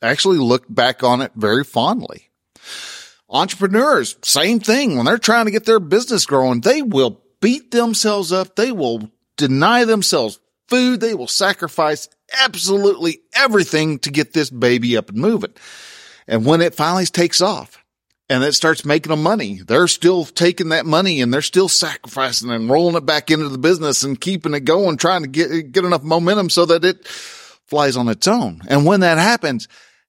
actually 0.00 0.38
look 0.38 0.64
back 0.68 1.02
on 1.02 1.20
it 1.20 1.32
very 1.34 1.64
fondly. 1.64 2.28
Entrepreneurs, 3.28 4.16
same 4.22 4.60
thing. 4.60 4.96
When 4.96 5.06
they're 5.06 5.18
trying 5.18 5.46
to 5.46 5.50
get 5.50 5.64
their 5.64 5.80
business 5.80 6.26
growing, 6.26 6.60
they 6.60 6.82
will 6.82 7.22
beat 7.40 7.70
themselves 7.70 8.30
up. 8.30 8.56
They 8.56 8.72
will 8.72 9.10
deny 9.36 9.84
themselves 9.84 10.38
food. 10.68 11.00
They 11.00 11.14
will 11.14 11.28
sacrifice 11.28 12.08
absolutely 12.44 13.20
everything 13.34 13.98
to 14.00 14.10
get 14.10 14.32
this 14.32 14.50
baby 14.50 14.96
up 14.96 15.08
and 15.08 15.18
moving. 15.18 15.54
And 16.28 16.44
when 16.44 16.60
it 16.60 16.74
finally 16.74 17.06
takes 17.06 17.40
off, 17.40 17.81
and 18.32 18.42
it 18.42 18.54
starts 18.54 18.84
making 18.84 19.10
them 19.10 19.22
money. 19.22 19.60
They're 19.60 19.88
still 19.88 20.24
taking 20.24 20.70
that 20.70 20.86
money 20.86 21.20
and 21.20 21.32
they're 21.32 21.42
still 21.42 21.68
sacrificing 21.68 22.50
and 22.50 22.70
rolling 22.70 22.96
it 22.96 23.04
back 23.04 23.30
into 23.30 23.50
the 23.50 23.58
business 23.58 24.02
and 24.04 24.18
keeping 24.18 24.54
it 24.54 24.60
going, 24.60 24.96
trying 24.96 25.22
to 25.22 25.28
get, 25.28 25.70
get 25.70 25.84
enough 25.84 26.02
momentum 26.02 26.48
so 26.48 26.64
that 26.64 26.82
it 26.82 27.06
flies 27.06 27.96
on 27.96 28.08
its 28.08 28.26
own. 28.26 28.62
And 28.68 28.86
when 28.86 29.00
that 29.00 29.18
happens, 29.18 29.68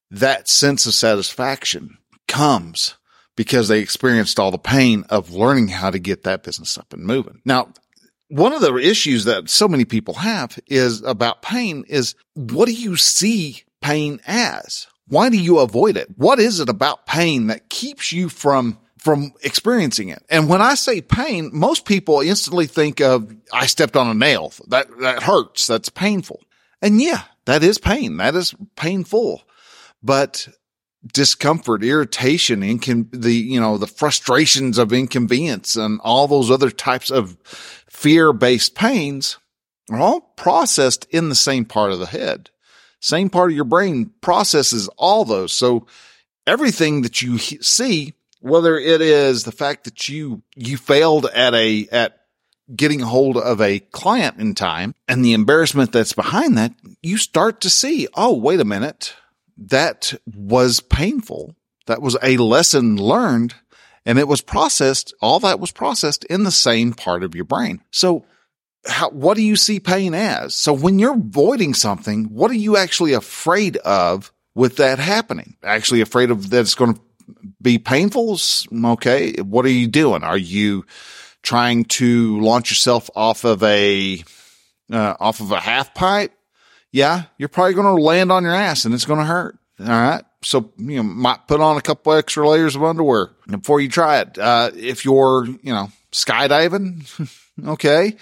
that 0.09 0.47
sense 0.47 0.85
of 0.85 0.93
satisfaction 0.93 1.97
comes 2.29 2.95
because 3.35 3.67
they 3.67 3.79
experienced 3.79 4.39
all 4.39 4.51
the 4.51 4.57
pain 4.57 5.03
of 5.09 5.33
learning 5.33 5.67
how 5.67 5.89
to 5.89 5.99
get 5.99 6.23
that 6.23 6.43
business 6.43 6.77
up 6.77 6.93
and 6.93 7.03
moving. 7.03 7.41
Now, 7.43 7.73
one 8.29 8.53
of 8.53 8.61
the 8.61 8.75
issues 8.77 9.25
that 9.25 9.49
so 9.49 9.67
many 9.67 9.83
people 9.83 10.13
have 10.13 10.57
is 10.67 11.01
about 11.03 11.41
pain 11.41 11.83
is 11.89 12.15
what 12.35 12.67
do 12.67 12.73
you 12.73 12.95
see 12.95 13.63
pain 13.81 14.21
as? 14.25 14.87
Why 15.07 15.29
do 15.29 15.37
you 15.37 15.59
avoid 15.59 15.97
it? 15.97 16.07
What 16.15 16.39
is 16.39 16.59
it 16.59 16.69
about 16.69 17.05
pain 17.05 17.47
that 17.47 17.69
keeps 17.69 18.11
you 18.11 18.29
from 18.29 18.79
from 19.03 19.33
experiencing 19.41 20.07
it. 20.07 20.23
And 20.29 20.47
when 20.47 20.61
I 20.61 20.75
say 20.75 21.01
pain, 21.01 21.49
most 21.51 21.83
people 21.83 22.21
instantly 22.21 22.67
think 22.67 23.01
of 23.01 23.35
I 23.51 23.65
stepped 23.65 23.97
on 23.97 24.07
a 24.07 24.13
nail. 24.13 24.53
That 24.69 24.87
that 25.01 25.23
hurts. 25.23 25.67
That's 25.67 25.89
painful. 25.89 26.39
And 26.81 27.01
yeah, 27.01 27.23
that 27.43 27.63
is 27.63 27.77
pain. 27.77 28.15
That 28.15 28.33
is 28.33 28.55
painful. 28.77 29.43
But 30.01 30.47
discomfort, 31.05 31.83
irritation, 31.83 32.61
incon- 32.61 33.09
the 33.11 33.33
you 33.33 33.59
know 33.59 33.77
the 33.77 33.87
frustrations 33.87 34.77
of 34.77 34.93
inconvenience, 34.93 35.75
and 35.75 35.99
all 36.01 36.29
those 36.29 36.49
other 36.49 36.69
types 36.69 37.11
of 37.11 37.37
fear-based 37.89 38.73
pains 38.73 39.37
are 39.91 39.99
all 39.99 40.21
processed 40.37 41.05
in 41.09 41.27
the 41.27 41.35
same 41.35 41.65
part 41.65 41.91
of 41.91 41.99
the 41.99 42.05
head 42.05 42.51
same 43.03 43.29
part 43.29 43.51
of 43.51 43.55
your 43.55 43.65
brain 43.65 44.11
processes 44.21 44.87
all 44.97 45.25
those. 45.25 45.51
So 45.51 45.87
everything 46.47 47.01
that 47.01 47.21
you 47.21 47.37
see, 47.37 48.13
whether 48.39 48.77
it 48.77 49.01
is 49.01 49.43
the 49.43 49.51
fact 49.51 49.83
that 49.83 50.07
you, 50.07 50.41
you 50.55 50.77
failed 50.77 51.25
at 51.25 51.53
a, 51.53 51.85
at 51.91 52.21
getting 52.73 53.01
hold 53.01 53.35
of 53.35 53.59
a 53.59 53.79
client 53.79 54.39
in 54.39 54.55
time 54.55 54.95
and 55.09 55.23
the 55.23 55.33
embarrassment 55.33 55.91
that's 55.91 56.13
behind 56.13 56.57
that, 56.57 56.73
you 57.01 57.17
start 57.17 57.59
to 57.59 57.69
see, 57.69 58.07
oh, 58.15 58.37
wait 58.37 58.61
a 58.61 58.65
minute. 58.65 59.15
That 59.57 60.13
was 60.25 60.79
painful. 60.79 61.57
That 61.87 62.01
was 62.01 62.15
a 62.23 62.37
lesson 62.37 62.95
learned. 62.95 63.55
and 64.05 64.19
it 64.19 64.27
was 64.27 64.41
processed. 64.41 65.13
All 65.21 65.39
that 65.41 65.59
was 65.59 65.71
processed 65.71 66.23
in 66.25 66.43
the 66.43 66.51
same 66.51 66.93
part 66.93 67.23
of 67.23 67.35
your 67.35 67.45
brain. 67.45 67.81
So 67.91 68.25
how, 68.85 69.09
what 69.09 69.35
do 69.35 69.43
you 69.43 69.55
see 69.55 69.79
pain 69.79 70.13
as? 70.13 70.55
So 70.55 70.73
when 70.73 70.99
you're 70.99 71.13
avoiding 71.13 71.73
something, 71.73 72.25
what 72.25 72.51
are 72.51 72.55
you 72.55 72.77
actually 72.77 73.13
afraid 73.13 73.77
of 73.77 74.31
with 74.55 74.77
that 74.77 74.99
happening? 74.99 75.55
Actually 75.63 76.01
afraid 76.01 76.31
of 76.31 76.49
that 76.49 76.59
it's 76.61 76.75
going 76.75 76.95
to 76.95 77.01
be 77.61 77.77
painful? 77.77 78.37
Okay. 78.73 79.33
What 79.41 79.65
are 79.65 79.69
you 79.69 79.87
doing? 79.87 80.23
Are 80.23 80.37
you 80.37 80.85
trying 81.41 81.85
to 81.85 82.39
launch 82.41 82.71
yourself 82.71 83.09
off 83.15 83.45
of 83.45 83.63
a, 83.63 84.23
uh, 84.91 85.15
off 85.19 85.39
of 85.39 85.51
a 85.51 85.59
half 85.59 85.93
pipe? 85.93 86.33
Yeah. 86.91 87.23
You're 87.37 87.49
probably 87.49 87.73
going 87.73 87.95
to 87.95 88.01
land 88.01 88.31
on 88.31 88.43
your 88.43 88.53
ass 88.53 88.85
and 88.85 88.93
it's 88.93 89.05
going 89.05 89.19
to 89.19 89.25
hurt. 89.25 89.57
All 89.79 89.87
right. 89.87 90.23
So, 90.43 90.71
you 90.77 90.97
know, 90.97 91.03
might 91.03 91.47
put 91.47 91.61
on 91.61 91.77
a 91.77 91.81
couple 91.81 92.13
extra 92.13 92.47
layers 92.47 92.75
of 92.75 92.83
underwear 92.83 93.31
before 93.47 93.79
you 93.79 93.87
try 93.87 94.19
it. 94.19 94.37
Uh, 94.37 94.71
if 94.75 95.05
you're, 95.05 95.45
you 95.45 95.73
know, 95.73 95.89
skydiving, 96.11 97.29
okay. 97.67 98.17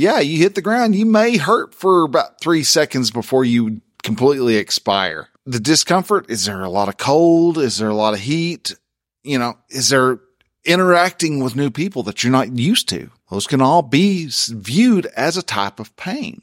Yeah. 0.00 0.20
You 0.20 0.38
hit 0.38 0.54
the 0.54 0.62
ground. 0.62 0.96
You 0.96 1.04
may 1.04 1.36
hurt 1.36 1.74
for 1.74 2.04
about 2.04 2.40
three 2.40 2.62
seconds 2.64 3.10
before 3.10 3.44
you 3.44 3.82
completely 4.02 4.56
expire. 4.56 5.28
The 5.44 5.60
discomfort, 5.60 6.30
is 6.30 6.46
there 6.46 6.62
a 6.62 6.70
lot 6.70 6.88
of 6.88 6.96
cold? 6.96 7.58
Is 7.58 7.76
there 7.76 7.90
a 7.90 7.94
lot 7.94 8.14
of 8.14 8.20
heat? 8.20 8.74
You 9.22 9.38
know, 9.38 9.58
is 9.68 9.90
there 9.90 10.20
interacting 10.64 11.42
with 11.44 11.54
new 11.54 11.70
people 11.70 12.02
that 12.04 12.24
you're 12.24 12.32
not 12.32 12.56
used 12.56 12.88
to? 12.88 13.10
Those 13.30 13.46
can 13.46 13.60
all 13.60 13.82
be 13.82 14.30
viewed 14.30 15.04
as 15.04 15.36
a 15.36 15.42
type 15.42 15.78
of 15.78 15.94
pain. 15.96 16.40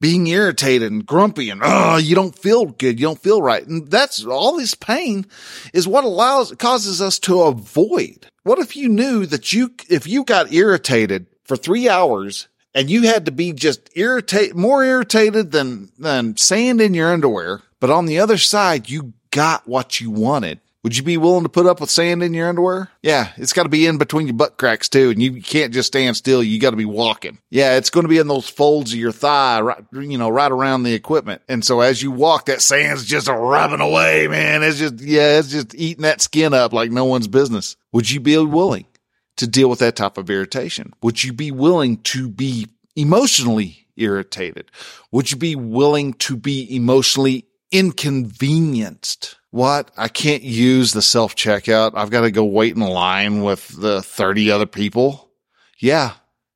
Being 0.00 0.26
irritated 0.26 0.90
and 0.90 1.06
grumpy 1.06 1.48
and, 1.48 1.62
oh, 1.64 1.98
you 1.98 2.16
don't 2.16 2.36
feel 2.36 2.66
good. 2.66 2.98
You 2.98 3.06
don't 3.06 3.22
feel 3.22 3.40
right. 3.40 3.64
And 3.64 3.88
that's 3.88 4.24
all 4.24 4.56
this 4.56 4.74
pain 4.74 5.26
is 5.72 5.86
what 5.86 6.04
allows, 6.04 6.52
causes 6.56 7.00
us 7.00 7.20
to 7.20 7.42
avoid. 7.42 8.26
What 8.42 8.58
if 8.58 8.76
you 8.76 8.88
knew 8.88 9.26
that 9.26 9.52
you, 9.52 9.74
if 9.88 10.08
you 10.08 10.24
got 10.24 10.52
irritated 10.52 11.26
for 11.44 11.56
three 11.56 11.88
hours 11.88 12.48
and 12.76 12.90
you 12.90 13.02
had 13.02 13.24
to 13.24 13.32
be 13.32 13.52
just 13.52 13.90
irritate, 13.96 14.54
more 14.54 14.84
irritated 14.84 15.50
than, 15.50 15.90
than 15.98 16.36
sand 16.36 16.80
in 16.80 16.92
your 16.94 17.10
underwear. 17.10 17.62
But 17.80 17.90
on 17.90 18.04
the 18.04 18.20
other 18.20 18.36
side, 18.36 18.90
you 18.90 19.14
got 19.30 19.66
what 19.66 19.98
you 19.98 20.10
wanted. 20.10 20.60
Would 20.82 20.96
you 20.96 21.02
be 21.02 21.16
willing 21.16 21.42
to 21.42 21.48
put 21.48 21.66
up 21.66 21.80
with 21.80 21.90
sand 21.90 22.22
in 22.22 22.32
your 22.32 22.48
underwear? 22.48 22.90
Yeah, 23.02 23.32
it's 23.38 23.52
got 23.52 23.64
to 23.64 23.68
be 23.68 23.86
in 23.86 23.98
between 23.98 24.28
your 24.28 24.36
butt 24.36 24.56
cracks 24.56 24.88
too, 24.88 25.10
and 25.10 25.20
you 25.20 25.42
can't 25.42 25.74
just 25.74 25.88
stand 25.88 26.16
still. 26.16 26.42
You 26.42 26.60
got 26.60 26.70
to 26.70 26.76
be 26.76 26.84
walking. 26.84 27.38
Yeah, 27.50 27.76
it's 27.76 27.90
going 27.90 28.04
to 28.04 28.08
be 28.08 28.18
in 28.18 28.28
those 28.28 28.48
folds 28.48 28.92
of 28.92 28.98
your 28.98 29.10
thigh, 29.10 29.62
right, 29.62 29.82
you 29.92 30.16
know, 30.16 30.28
right 30.28 30.52
around 30.52 30.84
the 30.84 30.94
equipment. 30.94 31.42
And 31.48 31.64
so 31.64 31.80
as 31.80 32.02
you 32.02 32.12
walk, 32.12 32.46
that 32.46 32.62
sand's 32.62 33.04
just 33.04 33.26
rubbing 33.26 33.80
away, 33.80 34.28
man. 34.28 34.62
It's 34.62 34.78
just, 34.78 35.00
yeah, 35.00 35.38
it's 35.38 35.50
just 35.50 35.74
eating 35.74 36.02
that 36.02 36.20
skin 36.20 36.54
up 36.54 36.72
like 36.72 36.92
no 36.92 37.06
one's 37.06 37.26
business. 37.26 37.76
Would 37.92 38.08
you 38.08 38.20
be 38.20 38.36
willing? 38.36 38.86
To 39.36 39.46
deal 39.46 39.68
with 39.68 39.78
that 39.80 39.96
type 39.96 40.18
of 40.18 40.30
irritation? 40.30 40.92
Would 41.02 41.22
you 41.22 41.32
be 41.32 41.50
willing 41.50 41.98
to 41.98 42.28
be 42.28 42.68
emotionally 42.94 43.86
irritated? 43.96 44.70
Would 45.12 45.30
you 45.30 45.36
be 45.36 45.56
willing 45.56 46.14
to 46.14 46.36
be 46.36 46.74
emotionally 46.74 47.46
inconvenienced? 47.70 49.36
What? 49.50 49.90
I 49.96 50.08
can't 50.08 50.42
use 50.42 50.92
the 50.92 51.02
self 51.02 51.34
checkout. 51.34 51.92
I've 51.94 52.10
got 52.10 52.22
to 52.22 52.30
go 52.30 52.44
wait 52.44 52.74
in 52.74 52.82
line 52.82 53.42
with 53.42 53.68
the 53.68 54.02
30 54.02 54.50
other 54.50 54.66
people. 54.66 55.30
Yeah. 55.78 56.14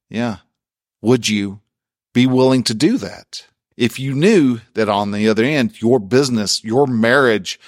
Yeah. 0.08 0.38
Would 1.02 1.28
you 1.28 1.60
be 2.12 2.26
willing 2.26 2.62
to 2.64 2.74
do 2.74 2.98
that? 2.98 3.46
If 3.76 3.98
you 3.98 4.14
knew 4.14 4.60
that 4.74 4.90
on 4.90 5.12
the 5.12 5.28
other 5.28 5.44
end, 5.44 5.80
your 5.80 5.98
business, 5.98 6.62
your 6.62 6.86
marriage, 6.86 7.58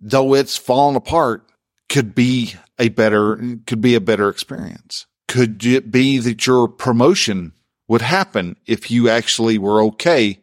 though 0.00 0.34
it's 0.34 0.56
fallen 0.56 0.96
apart, 0.96 1.46
could 1.88 2.14
be 2.14 2.54
a 2.78 2.88
better, 2.88 3.36
could 3.66 3.80
be 3.80 3.94
a 3.94 4.00
better 4.00 4.28
experience. 4.28 5.06
Could 5.28 5.64
it 5.64 5.90
be 5.90 6.18
that 6.18 6.46
your 6.46 6.68
promotion 6.68 7.52
would 7.88 8.02
happen 8.02 8.56
if 8.66 8.90
you 8.90 9.08
actually 9.08 9.58
were 9.58 9.82
okay 9.82 10.40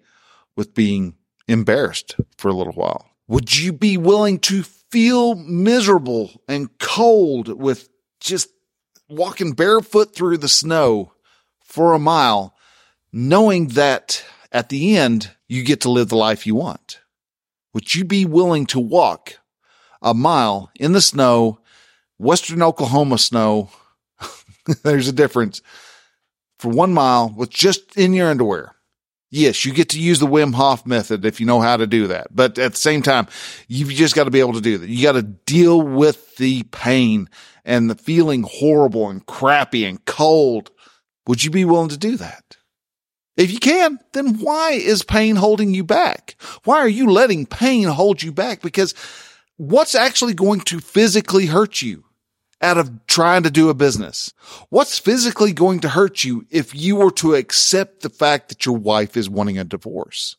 with 0.55 0.73
being 0.73 1.15
embarrassed 1.47 2.15
for 2.37 2.49
a 2.49 2.53
little 2.53 2.73
while? 2.73 3.09
Would 3.27 3.57
you 3.57 3.73
be 3.73 3.97
willing 3.97 4.39
to 4.39 4.63
feel 4.63 5.35
miserable 5.35 6.41
and 6.47 6.75
cold 6.79 7.47
with 7.47 7.89
just 8.19 8.49
walking 9.07 9.53
barefoot 9.53 10.15
through 10.15 10.37
the 10.37 10.47
snow 10.47 11.13
for 11.63 11.93
a 11.93 11.99
mile, 11.99 12.55
knowing 13.11 13.69
that 13.69 14.23
at 14.51 14.69
the 14.69 14.97
end 14.97 15.31
you 15.47 15.63
get 15.63 15.81
to 15.81 15.89
live 15.89 16.09
the 16.09 16.17
life 16.17 16.45
you 16.45 16.55
want? 16.55 16.99
Would 17.73 17.93
you 17.93 18.03
be 18.03 18.25
willing 18.25 18.65
to 18.67 18.79
walk 18.79 19.38
a 20.01 20.13
mile 20.13 20.71
in 20.79 20.93
the 20.93 21.01
snow 21.01 21.59
Western 22.19 22.61
Oklahoma 22.61 23.17
snow, 23.17 23.69
there's 24.83 25.07
a 25.07 25.13
difference 25.13 25.61
for 26.59 26.69
one 26.69 26.93
mile 26.93 27.33
with 27.35 27.49
just 27.49 27.97
in 27.97 28.13
your 28.13 28.29
underwear. 28.29 28.75
Yes, 29.31 29.63
you 29.63 29.73
get 29.73 29.89
to 29.89 29.99
use 29.99 30.19
the 30.19 30.25
Wim 30.27 30.53
Hof 30.53 30.85
method 30.85 31.23
if 31.23 31.39
you 31.39 31.45
know 31.45 31.61
how 31.61 31.77
to 31.77 31.87
do 31.87 32.07
that. 32.07 32.35
But 32.35 32.57
at 32.57 32.71
the 32.71 32.77
same 32.77 33.01
time, 33.01 33.27
you've 33.67 33.89
just 33.89 34.15
got 34.15 34.23
to 34.25 34.31
be 34.31 34.39
able 34.39 34.53
to 34.53 34.61
do 34.61 34.77
that. 34.79 34.89
You 34.89 35.03
got 35.03 35.13
to 35.13 35.21
deal 35.21 35.81
with 35.81 36.35
the 36.37 36.63
pain 36.63 37.29
and 37.63 37.89
the 37.89 37.95
feeling 37.95 38.43
horrible 38.43 39.07
and 39.07 39.25
crappy 39.25 39.85
and 39.85 40.03
cold. 40.05 40.71
Would 41.27 41.43
you 41.43 41.51
be 41.51 41.63
willing 41.63 41.89
to 41.89 41.97
do 41.97 42.17
that? 42.17 42.57
If 43.37 43.51
you 43.51 43.59
can, 43.59 43.99
then 44.13 44.39
why 44.39 44.71
is 44.71 45.03
pain 45.03 45.35
holding 45.35 45.73
you 45.75 45.83
back? 45.83 46.35
Why 46.63 46.79
are 46.79 46.89
you 46.89 47.09
letting 47.09 47.45
pain 47.45 47.87
hold 47.87 48.23
you 48.23 48.33
back? 48.33 48.61
Because 48.61 48.95
what's 49.59 49.93
actually 49.93 50.33
going 50.33 50.61
to 50.61 50.79
physically 50.79 51.45
hurt 51.45 51.81
you? 51.81 52.05
out 52.61 52.77
of 52.77 53.05
trying 53.07 53.43
to 53.43 53.51
do 53.51 53.69
a 53.69 53.73
business? 53.73 54.33
What's 54.69 54.99
physically 54.99 55.53
going 55.53 55.79
to 55.81 55.89
hurt 55.89 56.23
you 56.23 56.45
if 56.49 56.75
you 56.75 56.97
were 56.97 57.11
to 57.11 57.35
accept 57.35 58.01
the 58.01 58.09
fact 58.09 58.49
that 58.49 58.65
your 58.65 58.75
wife 58.75 59.15
is 59.15 59.29
wanting 59.29 59.57
a 59.57 59.63
divorce? 59.63 60.35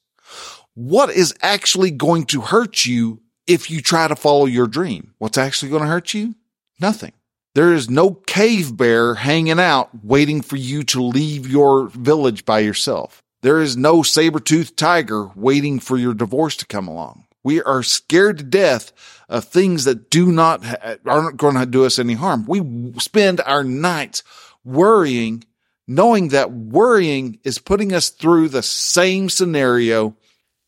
What 0.74 1.10
is 1.10 1.34
actually 1.42 1.90
going 1.90 2.26
to 2.26 2.42
hurt 2.42 2.84
you 2.84 3.22
if 3.46 3.70
you 3.70 3.80
try 3.80 4.06
to 4.06 4.16
follow 4.16 4.46
your 4.46 4.66
dream? 4.66 5.14
What's 5.18 5.38
actually 5.38 5.70
going 5.70 5.82
to 5.82 5.88
hurt 5.88 6.14
you? 6.14 6.34
Nothing. 6.80 7.12
There 7.54 7.72
is 7.72 7.90
no 7.90 8.10
cave 8.12 8.76
bear 8.76 9.14
hanging 9.14 9.58
out 9.58 9.90
waiting 10.04 10.40
for 10.40 10.56
you 10.56 10.84
to 10.84 11.02
leave 11.02 11.48
your 11.48 11.88
village 11.88 12.44
by 12.44 12.60
yourself. 12.60 13.22
There 13.42 13.60
is 13.60 13.76
no 13.76 14.02
saber-toothed 14.02 14.76
tiger 14.76 15.30
waiting 15.34 15.80
for 15.80 15.96
your 15.96 16.14
divorce 16.14 16.56
to 16.58 16.66
come 16.66 16.86
along. 16.86 17.24
We 17.42 17.62
are 17.62 17.82
scared 17.82 18.38
to 18.38 18.44
death 18.44 18.92
of 19.28 19.44
things 19.44 19.84
that 19.84 20.10
do 20.10 20.30
not, 20.30 20.64
aren't 21.06 21.36
going 21.36 21.56
to 21.56 21.66
do 21.66 21.84
us 21.84 21.98
any 21.98 22.14
harm. 22.14 22.44
We 22.46 22.92
spend 22.98 23.40
our 23.40 23.64
nights 23.64 24.22
worrying, 24.64 25.44
knowing 25.86 26.28
that 26.28 26.52
worrying 26.52 27.38
is 27.44 27.58
putting 27.58 27.92
us 27.92 28.10
through 28.10 28.48
the 28.48 28.62
same 28.62 29.28
scenario 29.28 30.16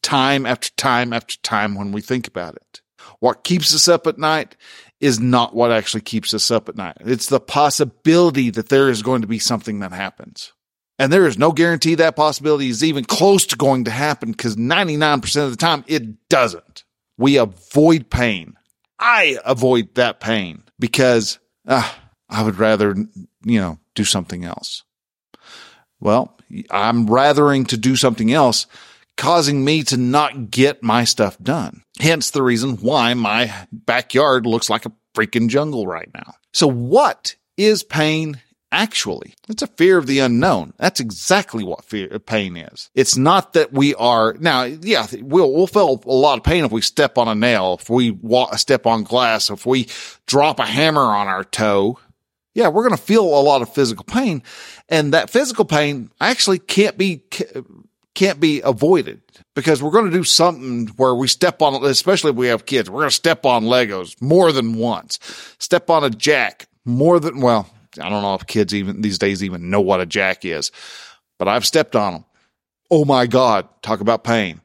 time 0.03 0.47
after 0.47 0.71
time 0.77 1.13
after 1.13 1.37
time 1.43 1.75
when 1.75 1.93
we 1.93 2.01
think 2.01 2.27
about 2.27 2.57
it. 2.57 2.81
What 3.21 3.45
keeps 3.45 3.75
us 3.75 3.89
up 3.89 4.07
at 4.07 4.19
night 4.19 4.57
is 5.01 5.21
not 5.21 5.55
what 5.55 5.73
actually 5.73 6.01
keeps 6.01 6.33
us 6.33 6.51
up 6.51 6.69
at 6.69 6.77
night. 6.77 6.97
It's 7.01 7.27
the 7.27 7.41
possibility 7.41 8.51
that 8.51 8.69
there 8.69 8.89
is 8.89 9.03
going 9.03 9.23
to 9.23 9.27
be 9.27 9.39
something 9.39 9.81
that 9.81 9.93
happens. 9.93 10.53
And 11.03 11.12
there 11.12 11.27
is 11.27 11.37
no 11.37 11.51
guarantee 11.51 11.97
that 11.97 12.15
possibility 12.15 12.69
is 12.69 12.85
even 12.85 13.05
close 13.05 13.45
to 13.47 13.57
going 13.57 13.87
to 13.87 13.91
happen 13.91 14.31
because 14.31 14.55
99% 14.55 15.45
of 15.45 15.51
the 15.51 15.57
time 15.57 15.85
it 15.88 16.29
doesn't. 16.29 16.85
We 17.19 17.38
avoid 17.38 18.09
pain. 18.09 18.57
I 19.01 19.37
avoid 19.45 19.97
that 19.97 20.21
pain 20.21 20.62
because 20.79 21.41
uh, 21.67 21.93
I 22.29 22.45
would 22.45 22.57
rather, 22.57 22.95
you 23.45 23.61
know, 23.61 23.81
do 23.97 24.05
something 24.05 24.45
else. 24.45 24.85
Well, 25.99 26.38
I'm 26.71 27.09
rathering 27.09 27.65
to 27.67 27.77
do 27.77 27.97
something 27.97 28.33
else, 28.33 28.69
causing 29.17 29.65
me 29.65 29.83
to 29.83 29.97
not 29.97 30.53
get 30.53 30.85
my 30.85 31.03
stuff 31.03 31.37
done. 31.43 31.83
Hence 31.99 32.31
the 32.31 32.45
reason 32.45 32.77
why 32.77 33.15
my 33.15 33.53
backyard 33.73 34.47
looks 34.47 34.71
like 34.71 34.87
a 34.87 34.93
freaking 35.17 35.49
jungle 35.49 35.85
right 35.85 36.11
now. 36.15 36.35
So 36.53 36.69
what 36.69 37.35
is 37.57 37.83
pain 37.83 38.41
actually. 38.73 39.35
It's 39.49 39.63
a 39.63 39.69
fear 39.69 39.99
of 39.99 40.07
the 40.07 40.19
unknown. 40.19 40.73
That's 40.79 40.99
exactly 40.99 41.63
what 41.63 41.85
fear 41.85 42.19
pain 42.19 42.57
is. 42.57 42.91
It's 42.95 43.17
not 43.17 43.53
that 43.53 43.73
we 43.73 43.95
are 43.95 44.35
now, 44.41 44.65
yeah, 44.65 45.07
we'll, 45.21 45.53
we'll 45.53 45.67
feel 45.67 46.03
a 46.05 46.11
lot 46.11 46.39
of 46.39 46.45
pain 46.45 46.65
if 46.65 46.73
we 46.73 46.81
step 46.81 47.19
on 47.19 47.29
a 47.29 47.35
nail, 47.35 47.77
if 47.81 47.89
we 47.89 48.11
walk, 48.11 48.59
step 48.59 48.87
on 48.87 49.05
glass, 49.05 49.51
if 49.51 49.67
we 49.67 49.89
drop 50.27 50.59
a 50.59 50.67
hammer 50.67 51.03
on 51.03 51.29
our 51.29 51.45
toe. 51.45 51.99
Yeah, 52.55 52.69
we're 52.69 52.87
going 52.87 52.97
to 52.97 53.03
feel 53.03 53.25
a 53.25 53.41
lot 53.41 53.63
of 53.63 53.73
physical 53.73 54.05
pain 54.05 54.43
and 54.89 55.15
that 55.15 55.31
physical 55.31 55.65
pain 55.65 56.11
actually 56.21 56.59
can't 56.59 56.99
be, 56.99 57.23
can't 58.15 58.41
be 58.41 58.61
avoided 58.63 59.23
because 59.55 59.83
we're 59.83 59.91
going 59.91 60.11
to 60.11 60.17
do 60.17 60.25
something 60.25 60.89
where 60.97 61.15
we 61.15 61.29
step 61.29 61.63
on, 61.63 61.83
especially 61.85 62.31
if 62.31 62.37
we 62.37 62.49
have 62.49 62.67
kids, 62.67 62.91
we're 62.91 63.01
going 63.01 63.11
to 63.11 63.15
step 63.15 63.47
on 63.47 63.65
Legos 63.65 64.21
more 64.21 64.53
than 64.53 64.75
once, 64.75 65.19
step 65.59 65.89
on 65.89 66.05
a 66.05 66.11
jack 66.11 66.67
more 66.85 67.21
than, 67.21 67.41
well, 67.41 67.69
I 68.00 68.09
don't 68.09 68.22
know 68.22 68.35
if 68.35 68.46
kids 68.46 68.74
even 68.74 69.00
these 69.00 69.18
days 69.18 69.42
even 69.42 69.70
know 69.70 69.81
what 69.81 70.00
a 70.00 70.07
jack 70.07 70.44
is, 70.44 70.70
but 71.38 71.48
I've 71.48 71.66
stepped 71.66 71.96
on 71.96 72.12
them. 72.12 72.24
Oh 72.90 73.05
my 73.05 73.26
God. 73.26 73.68
Talk 73.83 74.00
about 74.00 74.24
pain. 74.24 74.61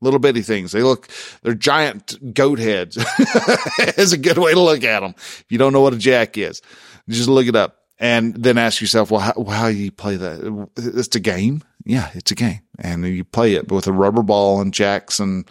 little 0.00 0.18
bitty 0.18 0.42
things. 0.42 0.72
They 0.72 0.82
look, 0.82 1.08
they're 1.42 1.54
giant 1.54 2.34
goat 2.34 2.58
heads 2.58 2.96
is 3.96 4.12
a 4.12 4.18
good 4.18 4.38
way 4.38 4.52
to 4.52 4.60
look 4.60 4.84
at 4.84 5.00
them. 5.00 5.14
If 5.16 5.46
you 5.48 5.58
don't 5.58 5.72
know 5.72 5.80
what 5.80 5.94
a 5.94 5.98
jack 5.98 6.36
is, 6.38 6.62
just 7.08 7.28
look 7.28 7.46
it 7.46 7.56
up 7.56 7.76
and 7.98 8.34
then 8.34 8.58
ask 8.58 8.80
yourself, 8.80 9.10
well, 9.10 9.20
how, 9.20 9.44
how 9.44 9.66
you 9.66 9.90
play 9.92 10.16
that? 10.16 10.68
It's 10.76 11.14
a 11.14 11.20
game. 11.20 11.62
Yeah, 11.84 12.10
it's 12.14 12.30
a 12.30 12.34
game 12.34 12.60
and 12.78 13.06
you 13.06 13.24
play 13.24 13.54
it 13.54 13.70
with 13.70 13.86
a 13.86 13.92
rubber 13.92 14.22
ball 14.22 14.60
and 14.60 14.72
jacks. 14.72 15.20
And 15.20 15.48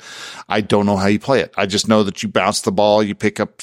I 0.47 0.62
don't 0.62 0.86
know 0.86 0.97
how 0.97 1.08
you 1.08 1.19
play 1.19 1.41
it. 1.41 1.53
I 1.58 1.65
just 1.65 1.88
know 1.88 2.03
that 2.03 2.23
you 2.23 2.29
bounce 2.29 2.62
the 2.62 2.71
ball, 2.71 3.03
you 3.03 3.15
pick 3.15 3.39
up 3.39 3.62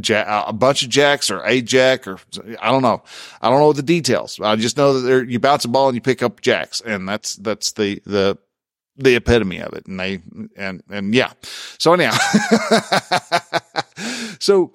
jack, 0.00 0.26
a 0.46 0.52
bunch 0.52 0.82
of 0.82 0.88
jacks 0.88 1.30
or 1.30 1.42
a 1.44 1.60
jack 1.60 2.06
or 2.06 2.18
I 2.60 2.70
don't 2.70 2.82
know. 2.82 3.02
I 3.40 3.50
don't 3.50 3.60
know 3.60 3.72
the 3.72 3.82
details. 3.82 4.38
I 4.40 4.56
just 4.56 4.76
know 4.76 5.00
that 5.00 5.28
you 5.28 5.38
bounce 5.38 5.64
a 5.64 5.68
ball 5.68 5.88
and 5.88 5.94
you 5.94 6.00
pick 6.00 6.22
up 6.22 6.40
jacks 6.40 6.80
and 6.80 7.08
that's, 7.08 7.36
that's 7.36 7.72
the, 7.72 8.02
the, 8.04 8.38
the 8.96 9.16
epitome 9.16 9.60
of 9.60 9.72
it. 9.74 9.86
And 9.86 9.98
they, 9.98 10.20
and, 10.56 10.82
and 10.90 11.14
yeah. 11.14 11.32
So 11.78 11.94
anyhow, 11.94 12.10
so, 14.40 14.72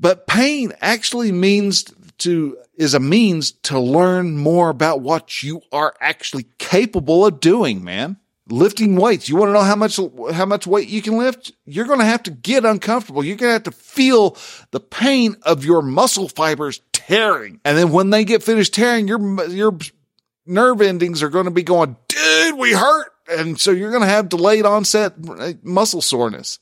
but 0.00 0.26
pain 0.26 0.72
actually 0.80 1.32
means 1.32 1.84
to, 2.18 2.56
is 2.76 2.94
a 2.94 3.00
means 3.00 3.52
to 3.52 3.78
learn 3.78 4.38
more 4.38 4.70
about 4.70 5.00
what 5.00 5.42
you 5.42 5.60
are 5.72 5.94
actually 6.00 6.46
capable 6.58 7.26
of 7.26 7.40
doing, 7.40 7.84
man. 7.84 8.16
Lifting 8.50 8.96
weights. 8.96 9.28
You 9.28 9.36
want 9.36 9.50
to 9.50 9.52
know 9.52 9.62
how 9.62 9.76
much, 9.76 10.00
how 10.32 10.46
much 10.46 10.66
weight 10.66 10.88
you 10.88 11.02
can 11.02 11.18
lift? 11.18 11.52
You're 11.66 11.86
going 11.86 11.98
to 11.98 12.04
have 12.04 12.22
to 12.24 12.30
get 12.30 12.64
uncomfortable. 12.64 13.24
You're 13.24 13.36
going 13.36 13.50
to 13.50 13.54
have 13.54 13.62
to 13.64 13.72
feel 13.72 14.36
the 14.70 14.80
pain 14.80 15.36
of 15.42 15.64
your 15.64 15.82
muscle 15.82 16.28
fibers 16.28 16.80
tearing. 16.92 17.60
And 17.64 17.76
then 17.76 17.92
when 17.92 18.10
they 18.10 18.24
get 18.24 18.42
finished 18.42 18.74
tearing, 18.74 19.06
your, 19.06 19.48
your 19.48 19.76
nerve 20.46 20.80
endings 20.80 21.22
are 21.22 21.28
going 21.28 21.44
to 21.44 21.50
be 21.50 21.62
going, 21.62 21.96
dude, 22.08 22.58
we 22.58 22.72
hurt 22.72 23.12
and 23.28 23.60
so 23.60 23.70
you're 23.70 23.90
going 23.90 24.02
to 24.02 24.08
have 24.08 24.28
delayed 24.28 24.64
onset 24.64 25.14
uh, 25.28 25.52
muscle 25.62 26.00
soreness. 26.00 26.58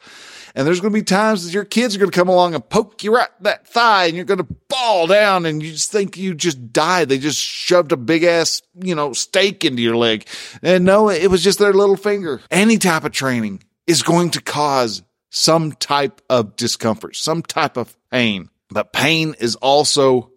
And 0.57 0.67
there's 0.67 0.81
going 0.81 0.93
to 0.93 0.99
be 0.99 1.05
times 1.05 1.45
that 1.45 1.53
your 1.53 1.67
kids 1.67 1.95
are 1.95 1.99
going 1.99 2.11
to 2.11 2.19
come 2.19 2.31
along 2.31 2.55
and 2.55 2.67
poke 2.67 3.05
you 3.05 3.15
right 3.15 3.29
that 3.43 3.69
thigh 3.69 4.07
and 4.07 4.17
you're 4.17 4.25
going 4.25 4.39
to 4.39 4.57
fall 4.71 5.07
down 5.07 5.45
and 5.45 5.63
you 5.63 5.73
just 5.73 5.93
think 5.93 6.17
you 6.17 6.35
just 6.35 6.73
died. 6.73 7.11
They 7.11 7.19
just 7.19 7.39
shoved 7.39 7.93
a 7.93 7.97
big 7.99 8.25
ass, 8.25 8.63
you 8.75 8.95
know, 8.95 9.13
stake 9.13 9.67
into 9.67 9.83
your 9.83 9.97
leg. 9.97 10.27
And 10.63 10.87
no, 10.87 11.11
it 11.11 11.31
was 11.31 11.45
just 11.45 11.59
their 11.59 11.75
little 11.75 11.97
finger. 11.97 12.41
Any 12.51 12.79
type 12.79 13.05
of 13.05 13.13
training 13.13 13.65
is 13.87 14.03
going 14.03 14.31
to 14.31 14.41
cause 14.41 15.03
some 15.29 15.73
type 15.73 16.23
of 16.31 16.57
discomfort, 16.57 17.17
some 17.17 17.43
type 17.43 17.77
of 17.77 17.95
pain. 18.11 18.49
But 18.71 18.95
pain 18.95 19.35
is 19.39 19.57
also 19.57 20.33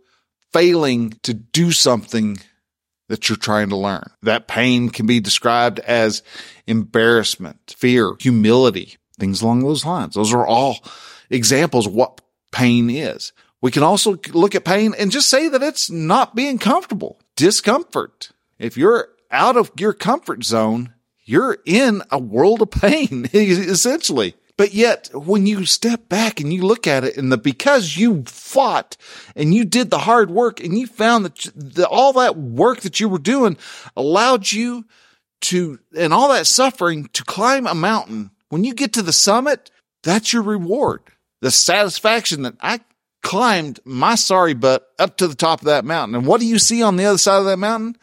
failing 0.51 1.11
to 1.23 1.33
do 1.33 1.71
something 1.71 2.39
that 3.07 3.29
you're 3.29 3.37
trying 3.37 3.69
to 3.69 3.77
learn. 3.77 4.03
That 4.23 4.49
pain 4.49 4.89
can 4.89 5.07
be 5.07 5.21
described 5.21 5.79
as 5.79 6.23
embarrassment, 6.67 7.73
fear, 7.77 8.15
humility, 8.19 8.97
things 9.19 9.41
along 9.41 9.61
those 9.61 9.85
lines. 9.85 10.15
Those 10.15 10.33
are 10.33 10.45
all 10.45 10.79
examples 11.29 11.87
of 11.87 11.93
what 11.93 12.21
pain 12.51 12.89
is. 12.89 13.33
We 13.61 13.71
can 13.71 13.83
also 13.83 14.17
look 14.31 14.55
at 14.55 14.63
pain 14.63 14.95
and 14.97 15.11
just 15.11 15.27
say 15.27 15.49
that 15.49 15.61
it's 15.61 15.89
not 15.89 16.35
being 16.35 16.57
comfortable, 16.57 17.19
discomfort. 17.35 18.31
If 18.57 18.77
you're 18.77 19.09
out 19.31 19.57
of 19.57 19.71
your 19.77 19.93
comfort 19.93 20.43
zone, 20.43 20.93
you're 21.23 21.57
in 21.65 22.01
a 22.09 22.17
world 22.17 22.61
of 22.61 22.71
pain, 22.71 23.29
essentially. 23.33 24.35
But 24.57 24.73
yet 24.73 25.09
when 25.13 25.45
you 25.45 25.63
step 25.65 26.09
back 26.09 26.41
and 26.41 26.51
you 26.51 26.63
look 26.63 26.85
at 26.85 27.05
it 27.05 27.15
and 27.15 27.31
the, 27.31 27.37
because 27.37 27.95
you 27.95 28.23
fought 28.25 28.97
and 29.33 29.53
you 29.53 29.63
did 29.63 29.89
the 29.89 29.99
hard 29.99 30.29
work 30.29 30.59
and 30.59 30.77
you 30.77 30.85
found 30.85 31.23
that 31.23 31.49
the, 31.55 31.87
all 31.87 32.11
that 32.13 32.35
work 32.35 32.81
that 32.81 32.99
you 32.99 33.07
were 33.07 33.19
doing 33.19 33.57
allowed 33.95 34.51
you 34.51 34.83
to, 35.43 35.79
and 35.97 36.13
all 36.13 36.27
that 36.29 36.45
suffering 36.45 37.07
to 37.13 37.23
climb 37.23 37.67
a 37.67 37.73
mountain. 37.73 38.31
When 38.49 38.63
you 38.63 38.73
get 38.73 38.93
to 38.93 39.01
the 39.01 39.13
summit, 39.13 39.71
that's 40.03 40.33
your 40.33 40.43
reward. 40.43 41.01
The 41.41 41.51
satisfaction 41.51 42.43
that 42.43 42.55
I 42.59 42.81
climbed 43.21 43.79
my 43.85 44.15
sorry 44.15 44.53
butt 44.53 44.87
up 44.97 45.17
to 45.17 45.27
the 45.27 45.35
top 45.35 45.61
of 45.61 45.65
that 45.65 45.85
mountain. 45.85 46.15
And 46.15 46.25
what 46.25 46.39
do 46.39 46.47
you 46.47 46.59
see 46.59 46.81
on 46.83 46.95
the 46.95 47.05
other 47.05 47.17
side 47.17 47.39
of 47.39 47.45
that 47.45 47.57
mountain? 47.57 47.95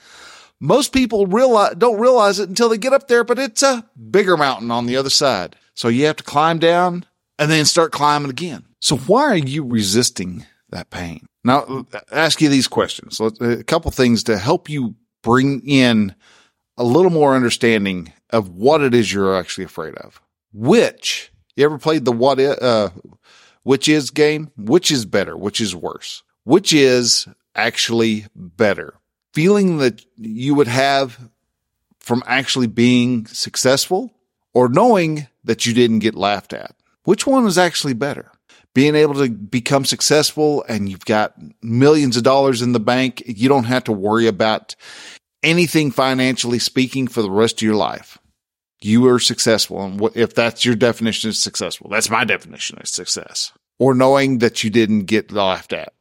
Most 0.61 0.93
people 0.93 1.27
realize, 1.27 1.75
don't 1.77 2.01
realize 2.01 2.39
it 2.39 2.49
until 2.49 2.69
they 2.69 2.79
get 2.79 2.93
up 2.93 3.09
there, 3.09 3.25
but 3.25 3.39
it's 3.39 3.63
a 3.63 3.89
bigger 4.11 4.37
mountain 4.37 4.71
on 4.71 4.87
the 4.87 4.97
other 4.97 5.11
side. 5.11 5.57
So 5.75 5.89
you 5.89 6.07
have 6.07 6.17
to 6.17 6.25
climb 6.25 6.59
down 6.59 7.05
and 7.39 7.51
then 7.51 7.67
start 7.67 7.93
climbing 7.93 8.31
again. 8.31 8.65
So 8.81 8.97
why 8.97 9.25
are 9.25 9.37
you 9.37 9.65
resisting 9.65 10.47
that 10.71 10.91
pain? 10.91 11.27
Now, 11.45 11.87
ask 12.11 12.41
you 12.41 12.49
these 12.49 12.69
questions. 12.69 13.21
A 13.21 13.63
couple 13.65 13.91
things 13.91 14.25
to 14.25 14.39
help 14.39 14.69
you 14.69 14.95
bring 15.23 15.61
in 15.67 16.15
a 16.79 16.85
little 16.85 17.11
more 17.11 17.35
understanding 17.35 18.13
of 18.31 18.51
what 18.51 18.81
it 18.81 18.95
is 18.95 19.13
you're 19.13 19.37
actually 19.37 19.65
afraid 19.65 19.95
of. 19.97 20.21
Which, 20.53 21.33
you 21.55 21.65
ever 21.65 21.79
played 21.79 22.05
the 22.05 22.13
what, 22.13 22.39
uh, 22.41 22.91
which 23.63 23.89
is 23.89 24.11
game? 24.11 24.51
Which 24.57 24.91
is 24.91 25.05
better? 25.05 25.37
Which 25.37 25.61
is 25.61 25.75
worse? 25.75 26.23
Which 26.45 26.73
is 26.73 27.27
actually 27.55 28.27
better? 28.35 28.95
Feeling 29.35 29.79
that 29.79 30.05
you 30.17 30.55
would 30.55 30.69
have 30.69 31.31
from 31.99 32.23
actually 32.27 32.69
being 32.69 33.27
successful 33.27 34.15
or 34.55 34.69
knowing 34.69 35.27
that 35.45 35.67
you 35.67 35.75
didn't 35.75 35.99
get 35.99 36.15
laughed 36.15 36.53
at? 36.53 36.75
Which 37.05 37.27
one 37.27 37.47
is 37.47 37.59
actually 37.59 37.95
better? 37.95 38.31
Being 38.75 38.95
able 38.95 39.15
to 39.15 39.29
become 39.29 39.85
successful 39.85 40.65
and 40.69 40.89
you've 40.89 41.05
got 41.05 41.35
millions 41.63 42.17
of 42.17 42.23
dollars 42.23 42.63
in 42.63 42.73
the 42.73 42.81
bank. 42.81 43.23
You 43.27 43.49
don't 43.49 43.65
have 43.65 43.85
to 43.85 43.93
worry 43.93 44.27
about 44.27 44.77
anything 45.43 45.91
financially 45.91 46.59
speaking 46.59 47.09
for 47.09 47.23
the 47.23 47.31
rest 47.31 47.57
of 47.59 47.63
your 47.63 47.75
life. 47.75 48.19
You 48.81 49.07
are 49.09 49.19
successful. 49.19 49.83
And 49.83 50.01
if 50.15 50.35
that's 50.35 50.65
your 50.65 50.75
definition 50.75 51.31
of 51.31 51.37
successful, 51.37 51.89
that's 51.91 52.11
my 52.11 52.25
definition 52.25 52.79
of 52.79 52.89
success 52.89 53.53
or 53.79 53.95
knowing 53.95 54.39
that 54.39 54.65
you 54.65 54.71
didn't 54.71 55.05
get 55.05 55.33
laughed 55.33 55.73
at 55.73 55.93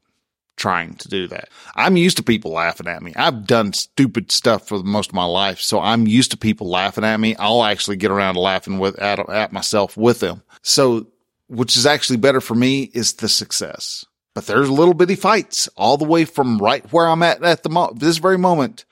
trying 0.57 0.95
to 0.95 1.09
do 1.09 1.27
that. 1.27 1.49
I'm 1.75 1.97
used 1.97 2.17
to 2.17 2.23
people 2.23 2.51
laughing 2.51 2.87
at 2.87 3.03
me. 3.03 3.13
I've 3.15 3.45
done 3.45 3.73
stupid 3.73 4.31
stuff 4.31 4.67
for 4.67 4.81
most 4.83 5.09
of 5.09 5.15
my 5.15 5.25
life. 5.25 5.59
So 5.59 5.81
I'm 5.81 6.07
used 6.07 6.31
to 6.31 6.37
people 6.37 6.69
laughing 6.69 7.03
at 7.03 7.19
me. 7.19 7.35
I'll 7.35 7.63
actually 7.63 7.97
get 7.97 8.11
around 8.11 8.35
to 8.35 8.39
laughing 8.39 8.79
with 8.79 8.97
at, 8.99 9.19
at 9.29 9.51
myself 9.51 9.97
with 9.97 10.21
them. 10.21 10.43
So 10.61 11.07
which 11.47 11.75
is 11.77 11.85
actually 11.85 12.17
better 12.17 12.41
for 12.41 12.55
me 12.55 12.83
is 12.93 13.13
the 13.13 13.29
success. 13.29 14.05
But 14.33 14.47
there's 14.47 14.69
little 14.69 14.93
bitty 14.93 15.15
fights 15.15 15.67
all 15.77 15.97
the 15.97 16.05
way 16.05 16.25
from 16.25 16.57
right 16.57 16.85
where 16.91 17.07
I'm 17.07 17.23
at 17.23 17.43
at 17.43 17.63
the 17.63 17.69
mo- 17.69 17.93
this 17.95 18.17
very 18.17 18.37
moment 18.37 18.85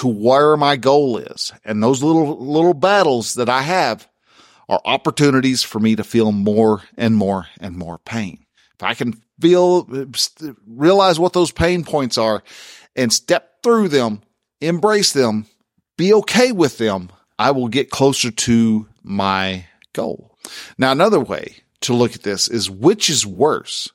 to 0.00 0.08
where 0.08 0.56
my 0.56 0.76
goal 0.76 1.18
is. 1.18 1.52
And 1.62 1.82
those 1.82 2.02
little, 2.02 2.38
little 2.38 2.72
battles 2.72 3.34
that 3.34 3.50
I 3.50 3.60
have 3.60 4.08
are 4.66 4.80
opportunities 4.86 5.62
for 5.62 5.78
me 5.78 5.94
to 5.94 6.02
feel 6.02 6.32
more 6.32 6.82
and 6.96 7.14
more 7.14 7.48
and 7.60 7.76
more 7.76 7.98
pain. 7.98 8.46
If 8.76 8.82
I 8.82 8.94
can 8.94 9.20
feel, 9.38 9.86
realize 10.66 11.20
what 11.20 11.34
those 11.34 11.52
pain 11.52 11.84
points 11.84 12.16
are 12.16 12.42
and 12.96 13.12
step 13.12 13.62
through 13.62 13.88
them, 13.88 14.22
embrace 14.62 15.12
them, 15.12 15.44
be 15.98 16.14
okay 16.14 16.50
with 16.50 16.78
them, 16.78 17.10
I 17.38 17.50
will 17.50 17.68
get 17.68 17.90
closer 17.90 18.30
to 18.30 18.88
my 19.02 19.66
goal. 19.92 20.38
Now, 20.78 20.92
another 20.92 21.20
way 21.20 21.56
to 21.82 21.92
look 21.92 22.14
at 22.14 22.22
this 22.22 22.48
is 22.48 22.70
which 22.70 23.10
is 23.10 23.26
worse? 23.26 23.90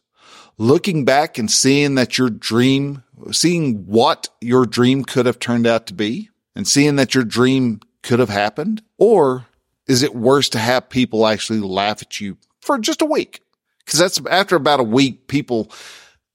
Looking 0.57 1.03
back 1.03 1.37
and 1.37 1.51
seeing 1.51 1.95
that 1.95 2.17
your 2.17 2.29
dream, 2.29 3.03
seeing 3.31 3.85
what 3.85 4.29
your 4.39 4.65
dream 4.65 5.03
could 5.03 5.25
have 5.25 5.39
turned 5.39 5.67
out 5.67 5.87
to 5.87 5.93
be 5.93 6.29
and 6.55 6.67
seeing 6.67 6.95
that 6.95 7.13
your 7.13 7.25
dream 7.25 7.81
could 8.03 8.19
have 8.19 8.29
happened? 8.29 8.81
Or 8.97 9.47
is 9.87 10.01
it 10.01 10.15
worse 10.15 10.47
to 10.49 10.59
have 10.59 10.89
people 10.89 11.27
actually 11.27 11.59
laugh 11.59 12.01
at 12.01 12.21
you 12.21 12.37
for 12.61 12.77
just 12.77 13.01
a 13.01 13.05
week? 13.05 13.41
Cause 13.85 13.99
that's 13.99 14.21
after 14.27 14.55
about 14.55 14.79
a 14.79 14.83
week, 14.83 15.27
people 15.27 15.71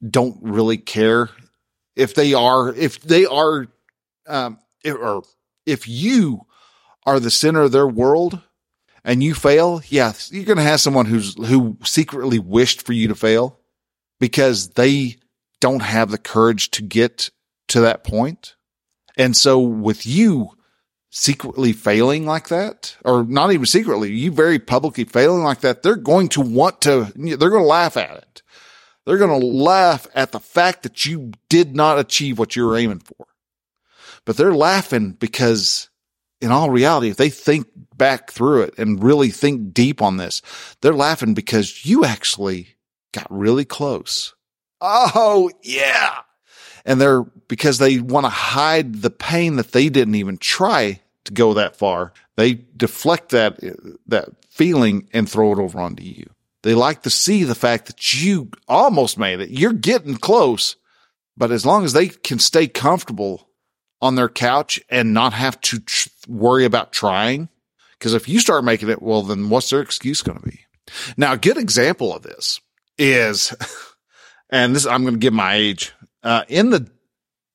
don't 0.08 0.38
really 0.42 0.76
care 0.76 1.30
if 1.96 2.14
they 2.14 2.34
are, 2.34 2.72
if 2.74 3.00
they 3.00 3.24
are, 3.24 3.66
um, 4.26 4.58
or 4.84 5.22
if 5.66 5.88
you 5.88 6.46
are 7.06 7.18
the 7.18 7.30
center 7.30 7.62
of 7.62 7.72
their 7.72 7.88
world 7.88 8.40
and 9.04 9.22
you 9.22 9.34
fail, 9.34 9.82
yeah, 9.88 10.12
you're 10.30 10.44
going 10.44 10.58
to 10.58 10.62
have 10.62 10.80
someone 10.80 11.06
who's, 11.06 11.34
who 11.46 11.76
secretly 11.82 12.38
wished 12.38 12.82
for 12.82 12.92
you 12.92 13.08
to 13.08 13.14
fail 13.14 13.59
because 14.20 14.70
they 14.70 15.16
don't 15.60 15.82
have 15.82 16.10
the 16.10 16.18
courage 16.18 16.70
to 16.70 16.82
get 16.82 17.30
to 17.68 17.80
that 17.80 18.04
point. 18.04 18.54
And 19.16 19.36
so 19.36 19.58
with 19.58 20.06
you 20.06 20.50
secretly 21.10 21.72
failing 21.72 22.24
like 22.24 22.48
that, 22.48 22.96
or 23.04 23.24
not 23.24 23.52
even 23.52 23.66
secretly, 23.66 24.12
you 24.12 24.30
very 24.30 24.58
publicly 24.58 25.04
failing 25.04 25.42
like 25.42 25.60
that, 25.60 25.82
they're 25.82 25.96
going 25.96 26.28
to 26.28 26.40
want 26.40 26.82
to, 26.82 27.12
they're 27.16 27.50
going 27.50 27.62
to 27.62 27.68
laugh 27.68 27.96
at 27.96 28.16
it. 28.16 28.42
They're 29.06 29.18
going 29.18 29.40
to 29.40 29.46
laugh 29.46 30.06
at 30.14 30.30
the 30.30 30.40
fact 30.40 30.84
that 30.84 31.04
you 31.04 31.32
did 31.48 31.74
not 31.74 31.98
achieve 31.98 32.38
what 32.38 32.54
you 32.54 32.66
were 32.66 32.76
aiming 32.76 33.00
for. 33.00 33.26
But 34.24 34.36
they're 34.36 34.54
laughing 34.54 35.12
because 35.12 35.88
in 36.40 36.52
all 36.52 36.70
reality, 36.70 37.08
if 37.08 37.16
they 37.16 37.30
think 37.30 37.66
back 37.96 38.30
through 38.30 38.62
it 38.62 38.74
and 38.78 39.02
really 39.02 39.30
think 39.30 39.74
deep 39.74 40.00
on 40.00 40.16
this, 40.18 40.42
they're 40.80 40.94
laughing 40.94 41.34
because 41.34 41.84
you 41.84 42.04
actually 42.04 42.76
got 43.12 43.26
really 43.30 43.64
close. 43.64 44.34
Oh, 44.80 45.50
yeah. 45.62 46.20
And 46.84 47.00
they're 47.00 47.22
because 47.22 47.78
they 47.78 47.98
want 47.98 48.24
to 48.24 48.30
hide 48.30 49.02
the 49.02 49.10
pain 49.10 49.56
that 49.56 49.72
they 49.72 49.88
didn't 49.88 50.14
even 50.14 50.38
try 50.38 51.00
to 51.24 51.32
go 51.32 51.54
that 51.54 51.76
far. 51.76 52.12
They 52.36 52.54
deflect 52.76 53.30
that, 53.30 53.58
that 54.06 54.28
feeling 54.48 55.08
and 55.12 55.28
throw 55.28 55.52
it 55.52 55.58
over 55.58 55.78
onto 55.78 56.02
you. 56.02 56.30
They 56.62 56.74
like 56.74 57.02
to 57.02 57.10
see 57.10 57.44
the 57.44 57.54
fact 57.54 57.86
that 57.86 58.22
you 58.22 58.50
almost 58.68 59.18
made 59.18 59.40
it. 59.40 59.50
You're 59.50 59.72
getting 59.72 60.16
close, 60.16 60.76
but 61.36 61.50
as 61.50 61.64
long 61.64 61.84
as 61.84 61.92
they 61.92 62.08
can 62.08 62.38
stay 62.38 62.66
comfortable 62.66 63.48
on 64.02 64.14
their 64.14 64.28
couch 64.28 64.80
and 64.88 65.14
not 65.14 65.32
have 65.32 65.60
to 65.62 65.80
tr- 65.80 66.08
worry 66.28 66.64
about 66.64 66.92
trying, 66.92 67.48
because 67.98 68.14
if 68.14 68.28
you 68.28 68.40
start 68.40 68.64
making 68.64 68.88
it, 68.88 69.02
well, 69.02 69.22
then 69.22 69.50
what's 69.50 69.70
their 69.70 69.80
excuse 69.80 70.22
going 70.22 70.38
to 70.38 70.46
be? 70.46 70.60
Now, 71.16 71.34
a 71.34 71.38
good 71.38 71.56
example 71.56 72.14
of 72.14 72.22
this 72.22 72.60
is, 73.00 73.54
and 74.50 74.76
this, 74.76 74.86
I'm 74.86 75.02
going 75.02 75.14
to 75.14 75.18
give 75.18 75.32
my 75.32 75.54
age, 75.54 75.92
uh, 76.22 76.44
in 76.48 76.70
the 76.70 76.88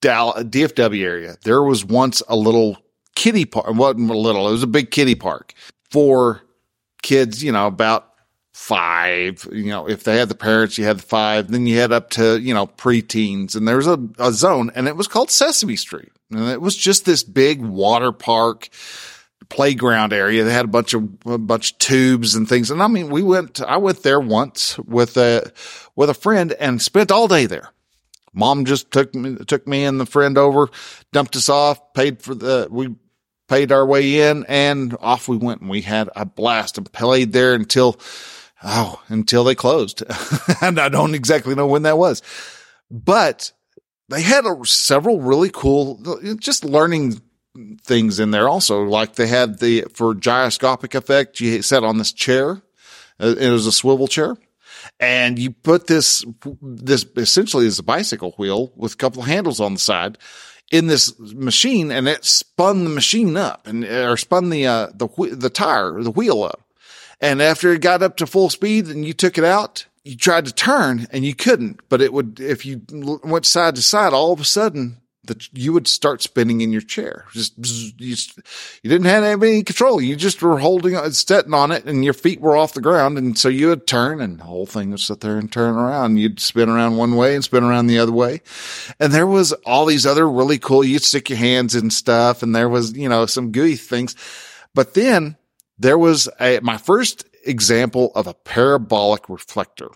Dallas, 0.01 0.43
DFW 0.43 1.03
area, 1.03 1.37
there 1.43 1.63
was 1.63 1.85
once 1.85 2.21
a 2.27 2.35
little 2.35 2.77
kiddie 3.15 3.45
park. 3.45 3.67
It 3.67 3.75
wasn't 3.75 4.09
a 4.09 4.17
little, 4.17 4.47
it 4.47 4.51
was 4.51 4.63
a 4.63 4.67
big 4.67 4.91
kiddie 4.91 5.15
park 5.15 5.53
for 5.89 6.41
kids, 7.01 7.43
you 7.43 7.51
know, 7.51 7.67
about 7.67 8.11
five, 8.53 9.47
you 9.51 9.65
know, 9.65 9.87
if 9.87 10.03
they 10.03 10.17
had 10.17 10.29
the 10.29 10.35
parents, 10.35 10.77
you 10.77 10.85
had 10.85 10.99
the 10.99 11.03
five, 11.03 11.51
then 11.51 11.67
you 11.67 11.77
had 11.77 11.91
up 11.91 12.09
to, 12.09 12.39
you 12.39 12.53
know, 12.53 12.67
preteens 12.67 13.55
and 13.55 13.67
there 13.67 13.75
was 13.75 13.87
a, 13.87 13.99
a 14.17 14.31
zone 14.31 14.71
and 14.75 14.87
it 14.87 14.95
was 14.95 15.07
called 15.07 15.29
Sesame 15.29 15.75
Street. 15.75 16.11
And 16.31 16.49
it 16.49 16.61
was 16.61 16.75
just 16.75 17.05
this 17.05 17.21
big 17.21 17.61
water 17.61 18.11
park 18.11 18.69
playground 19.49 20.13
area. 20.13 20.43
They 20.43 20.53
had 20.53 20.65
a 20.65 20.69
bunch 20.69 20.93
of, 20.93 21.03
a 21.25 21.37
bunch 21.37 21.73
of 21.73 21.77
tubes 21.79 22.35
and 22.35 22.47
things. 22.47 22.71
And 22.71 22.81
I 22.81 22.87
mean, 22.87 23.09
we 23.09 23.23
went, 23.23 23.61
I 23.61 23.77
went 23.77 24.03
there 24.03 24.19
once 24.19 24.77
with 24.79 25.17
a, 25.17 25.51
with 25.95 26.09
a 26.09 26.13
friend 26.13 26.53
and 26.53 26.81
spent 26.81 27.11
all 27.11 27.27
day 27.27 27.45
there. 27.45 27.69
Mom 28.33 28.65
just 28.65 28.91
took 28.91 29.15
me, 29.15 29.35
took 29.45 29.67
me 29.67 29.85
and 29.85 29.99
the 29.99 30.05
friend 30.05 30.37
over, 30.37 30.69
dumped 31.13 31.35
us 31.35 31.47
off, 31.47 31.93
paid 31.93 32.21
for 32.21 32.35
the, 32.35 32.67
we 32.69 32.95
paid 33.47 33.71
our 33.71 33.85
way 33.85 34.29
in 34.29 34.45
and 34.47 34.95
off 34.99 35.27
we 35.27 35.37
went 35.37 35.61
and 35.61 35.69
we 35.69 35.81
had 35.81 36.09
a 36.15 36.25
blast 36.25 36.77
and 36.77 36.91
played 36.91 37.31
there 37.31 37.53
until, 37.53 37.97
oh, 38.63 39.01
until 39.07 39.43
they 39.43 39.55
closed. 39.55 40.03
and 40.61 40.79
I 40.79 40.89
don't 40.89 41.15
exactly 41.15 41.55
know 41.55 41.67
when 41.67 41.83
that 41.83 41.97
was, 41.97 42.21
but 42.91 43.51
they 44.09 44.21
had 44.21 44.45
a, 44.45 44.55
several 44.65 45.21
really 45.21 45.49
cool, 45.51 46.35
just 46.39 46.65
learning 46.65 47.21
things 47.83 48.19
in 48.19 48.31
there 48.31 48.49
also. 48.49 48.83
Like 48.83 49.15
they 49.15 49.27
had 49.27 49.59
the, 49.59 49.85
for 49.93 50.13
gyroscopic 50.13 50.95
effect, 50.95 51.39
you 51.39 51.61
sat 51.61 51.83
on 51.83 51.97
this 51.97 52.11
chair. 52.11 52.61
Uh, 53.19 53.35
it 53.39 53.49
was 53.49 53.65
a 53.65 53.71
swivel 53.71 54.07
chair 54.07 54.35
and 54.99 55.39
you 55.39 55.51
put 55.51 55.87
this, 55.87 56.25
this 56.61 57.05
essentially 57.15 57.65
is 57.65 57.79
a 57.79 57.83
bicycle 57.83 58.33
wheel 58.37 58.71
with 58.75 58.93
a 58.93 58.97
couple 58.97 59.21
of 59.21 59.27
handles 59.27 59.59
on 59.59 59.73
the 59.73 59.79
side 59.79 60.17
in 60.71 60.87
this 60.87 61.17
machine 61.19 61.91
and 61.91 62.07
it 62.07 62.25
spun 62.25 62.83
the 62.83 62.89
machine 62.89 63.37
up 63.37 63.67
and, 63.67 63.83
or 63.85 64.17
spun 64.17 64.49
the, 64.49 64.67
uh, 64.67 64.87
the, 64.93 65.07
the 65.35 65.49
tire, 65.49 66.01
the 66.01 66.11
wheel 66.11 66.43
up. 66.43 66.61
And 67.21 67.41
after 67.41 67.71
it 67.71 67.81
got 67.81 68.03
up 68.03 68.17
to 68.17 68.27
full 68.27 68.49
speed 68.49 68.87
and 68.87 69.05
you 69.05 69.13
took 69.13 69.37
it 69.37 69.45
out, 69.45 69.85
you 70.03 70.15
tried 70.15 70.45
to 70.45 70.53
turn 70.53 71.07
and 71.11 71.23
you 71.23 71.33
couldn't, 71.33 71.81
but 71.89 72.01
it 72.01 72.11
would, 72.11 72.39
if 72.39 72.65
you 72.65 72.81
went 73.23 73.45
side 73.45 73.75
to 73.75 73.81
side, 73.81 74.13
all 74.13 74.33
of 74.33 74.39
a 74.39 74.45
sudden 74.45 74.97
that 75.27 75.53
you 75.57 75.73
would 75.73 75.87
start 75.87 76.21
spinning 76.21 76.61
in 76.61 76.71
your 76.71 76.81
chair. 76.81 77.25
Just, 77.31 77.53
you, 77.99 78.15
you 78.83 78.89
didn't 78.89 79.05
have 79.05 79.23
any 79.23 79.63
control. 79.63 80.01
You 80.01 80.15
just 80.15 80.41
were 80.41 80.59
holding, 80.59 80.95
on, 80.95 81.11
sitting 81.11 81.53
on 81.53 81.71
it 81.71 81.85
and 81.85 82.03
your 82.03 82.13
feet 82.13 82.41
were 82.41 82.57
off 82.57 82.73
the 82.73 82.81
ground. 82.81 83.17
And 83.17 83.37
so 83.37 83.49
you 83.49 83.67
would 83.67 83.87
turn 83.87 84.21
and 84.21 84.39
the 84.39 84.43
whole 84.43 84.65
thing 84.65 84.91
would 84.91 84.99
sit 84.99 85.21
there 85.21 85.37
and 85.37 85.51
turn 85.51 85.75
around. 85.75 86.17
You'd 86.17 86.39
spin 86.39 86.69
around 86.69 86.97
one 86.97 87.15
way 87.15 87.35
and 87.35 87.43
spin 87.43 87.63
around 87.63 87.87
the 87.87 87.99
other 87.99 88.11
way. 88.11 88.41
And 88.99 89.13
there 89.13 89.27
was 89.27 89.51
all 89.65 89.85
these 89.85 90.05
other 90.05 90.29
really 90.29 90.59
cool, 90.59 90.83
you'd 90.83 91.03
stick 91.03 91.29
your 91.29 91.39
hands 91.39 91.75
in 91.75 91.89
stuff 91.89 92.43
and 92.43 92.55
there 92.55 92.69
was, 92.69 92.95
you 92.97 93.09
know, 93.09 93.25
some 93.25 93.51
gooey 93.51 93.75
things. 93.75 94.15
But 94.73 94.93
then 94.93 95.37
there 95.77 95.97
was 95.97 96.29
a, 96.39 96.59
my 96.61 96.77
first 96.77 97.25
example 97.45 98.11
of 98.15 98.27
a 98.27 98.33
parabolic 98.33 99.29
reflector. 99.29 99.89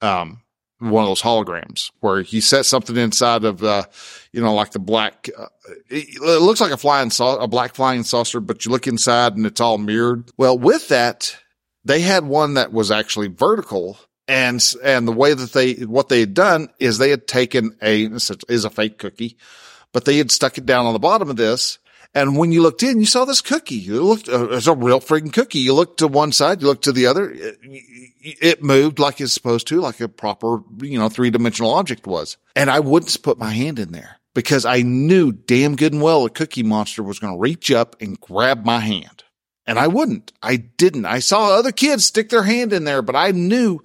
Um, 0.00 0.42
one 0.80 1.02
of 1.02 1.08
those 1.08 1.22
holograms 1.22 1.90
where 2.00 2.22
he 2.22 2.40
set 2.40 2.64
something 2.64 2.96
inside 2.96 3.44
of, 3.44 3.62
uh, 3.62 3.84
you 4.32 4.40
know, 4.40 4.54
like 4.54 4.70
the 4.70 4.78
black, 4.78 5.28
uh, 5.36 5.46
it, 5.90 6.08
it, 6.22 6.40
looks 6.42 6.60
like 6.60 6.72
a 6.72 6.76
flying 6.76 7.10
a 7.20 7.48
black 7.48 7.74
flying 7.74 8.04
saucer, 8.04 8.40
but 8.40 8.64
you 8.64 8.70
look 8.70 8.86
inside 8.86 9.36
and 9.36 9.44
it's 9.44 9.60
all 9.60 9.78
mirrored. 9.78 10.30
Well, 10.36 10.58
with 10.58 10.88
that, 10.88 11.36
they 11.84 12.00
had 12.00 12.24
one 12.24 12.54
that 12.54 12.72
was 12.72 12.90
actually 12.90 13.28
vertical 13.28 13.98
and, 14.28 14.62
and 14.84 15.08
the 15.08 15.12
way 15.12 15.34
that 15.34 15.52
they, 15.52 15.74
what 15.84 16.08
they 16.08 16.20
had 16.20 16.34
done 16.34 16.68
is 16.78 16.98
they 16.98 17.10
had 17.10 17.26
taken 17.26 17.76
a, 17.82 18.04
is 18.48 18.64
a 18.64 18.70
fake 18.70 18.98
cookie, 18.98 19.36
but 19.92 20.04
they 20.04 20.18
had 20.18 20.30
stuck 20.30 20.58
it 20.58 20.66
down 20.66 20.86
on 20.86 20.92
the 20.92 20.98
bottom 20.98 21.30
of 21.30 21.36
this 21.36 21.78
and 22.14 22.36
when 22.36 22.52
you 22.52 22.62
looked 22.62 22.82
in, 22.82 23.00
you 23.00 23.06
saw 23.06 23.24
this 23.24 23.42
cookie. 23.42 23.76
It 23.76 23.92
looked, 23.92 24.28
uh, 24.28 24.48
it's 24.50 24.66
a 24.66 24.74
real 24.74 25.00
freaking 25.00 25.32
cookie. 25.32 25.58
You 25.58 25.74
looked 25.74 25.98
to 25.98 26.08
one 26.08 26.32
side, 26.32 26.60
you 26.60 26.66
looked 26.66 26.84
to 26.84 26.92
the 26.92 27.06
other. 27.06 27.30
It, 27.30 27.58
it 28.20 28.62
moved 28.62 28.98
like 28.98 29.20
it's 29.20 29.32
supposed 29.32 29.66
to, 29.68 29.80
like 29.80 30.00
a 30.00 30.08
proper, 30.08 30.62
you 30.80 30.98
know, 30.98 31.08
three 31.08 31.30
dimensional 31.30 31.74
object 31.74 32.06
was. 32.06 32.36
And 32.56 32.70
I 32.70 32.80
wouldn't 32.80 33.22
put 33.22 33.38
my 33.38 33.50
hand 33.50 33.78
in 33.78 33.92
there 33.92 34.16
because 34.34 34.64
I 34.64 34.82
knew 34.82 35.32
damn 35.32 35.76
good 35.76 35.92
and 35.92 36.02
well 36.02 36.24
a 36.24 36.30
cookie 36.30 36.62
monster 36.62 37.02
was 37.02 37.18
going 37.18 37.34
to 37.34 37.40
reach 37.40 37.70
up 37.70 38.00
and 38.00 38.20
grab 38.20 38.64
my 38.64 38.80
hand. 38.80 39.24
And 39.66 39.78
I 39.78 39.86
wouldn't. 39.86 40.32
I 40.42 40.56
didn't. 40.56 41.04
I 41.04 41.18
saw 41.18 41.50
other 41.50 41.72
kids 41.72 42.06
stick 42.06 42.30
their 42.30 42.44
hand 42.44 42.72
in 42.72 42.84
there, 42.84 43.02
but 43.02 43.16
I 43.16 43.32
knew 43.32 43.80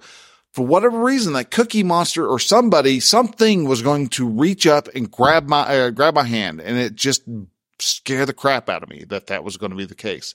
for 0.50 0.64
whatever 0.66 0.98
reason 0.98 1.34
that 1.34 1.50
cookie 1.50 1.82
monster 1.82 2.26
or 2.26 2.38
somebody, 2.38 3.00
something 3.00 3.68
was 3.68 3.82
going 3.82 4.08
to 4.08 4.26
reach 4.26 4.66
up 4.66 4.88
and 4.94 5.10
grab 5.10 5.46
my, 5.46 5.60
uh, 5.62 5.90
grab 5.90 6.14
my 6.14 6.24
hand. 6.24 6.60
And 6.60 6.78
it 6.78 6.94
just 6.94 7.22
scare 7.78 8.26
the 8.26 8.32
crap 8.32 8.68
out 8.68 8.82
of 8.82 8.88
me 8.88 9.04
that 9.08 9.26
that 9.28 9.44
was 9.44 9.56
going 9.56 9.70
to 9.70 9.76
be 9.76 9.84
the 9.84 9.94
case. 9.94 10.34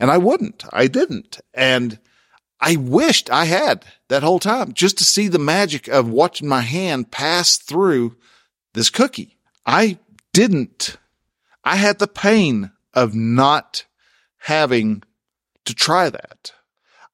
And 0.00 0.10
I 0.10 0.18
wouldn't. 0.18 0.64
I 0.72 0.86
didn't. 0.86 1.40
And 1.52 1.98
I 2.60 2.76
wished 2.76 3.30
I 3.30 3.44
had 3.46 3.84
that 4.08 4.22
whole 4.22 4.38
time 4.38 4.72
just 4.72 4.98
to 4.98 5.04
see 5.04 5.28
the 5.28 5.38
magic 5.38 5.88
of 5.88 6.08
watching 6.08 6.48
my 6.48 6.60
hand 6.60 7.10
pass 7.10 7.56
through 7.56 8.16
this 8.72 8.90
cookie. 8.90 9.36
I 9.66 9.98
didn't. 10.32 10.96
I 11.64 11.76
had 11.76 11.98
the 11.98 12.08
pain 12.08 12.70
of 12.92 13.14
not 13.14 13.84
having 14.38 15.02
to 15.64 15.74
try 15.74 16.10
that. 16.10 16.52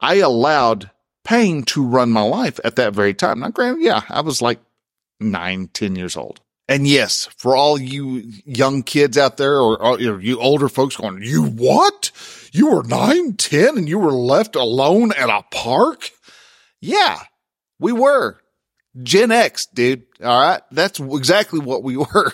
I 0.00 0.16
allowed 0.16 0.90
pain 1.24 1.62
to 1.62 1.84
run 1.84 2.10
my 2.10 2.22
life 2.22 2.58
at 2.64 2.76
that 2.76 2.94
very 2.94 3.14
time. 3.14 3.40
Now, 3.40 3.50
granted, 3.50 3.82
yeah, 3.82 4.02
I 4.08 4.20
was 4.22 4.42
like 4.42 4.58
nine, 5.20 5.68
ten 5.68 5.94
years 5.94 6.16
old. 6.16 6.40
And 6.70 6.86
yes, 6.86 7.28
for 7.36 7.56
all 7.56 7.80
you 7.80 8.22
young 8.46 8.84
kids 8.84 9.18
out 9.18 9.38
there 9.38 9.60
or, 9.60 9.82
or 9.82 9.98
you 9.98 10.38
older 10.38 10.68
folks 10.68 10.96
going, 10.96 11.20
you 11.20 11.42
what? 11.42 12.12
You 12.52 12.70
were 12.70 12.84
nine, 12.84 13.34
10 13.34 13.76
and 13.76 13.88
you 13.88 13.98
were 13.98 14.12
left 14.12 14.54
alone 14.54 15.10
at 15.12 15.28
a 15.28 15.42
park? 15.50 16.10
Yeah, 16.80 17.18
we 17.80 17.90
were. 17.90 18.38
Gen 19.02 19.32
X, 19.32 19.66
dude. 19.66 20.04
All 20.22 20.40
right. 20.40 20.62
That's 20.70 21.00
exactly 21.00 21.58
what 21.58 21.82
we 21.82 21.96
were. 21.96 22.32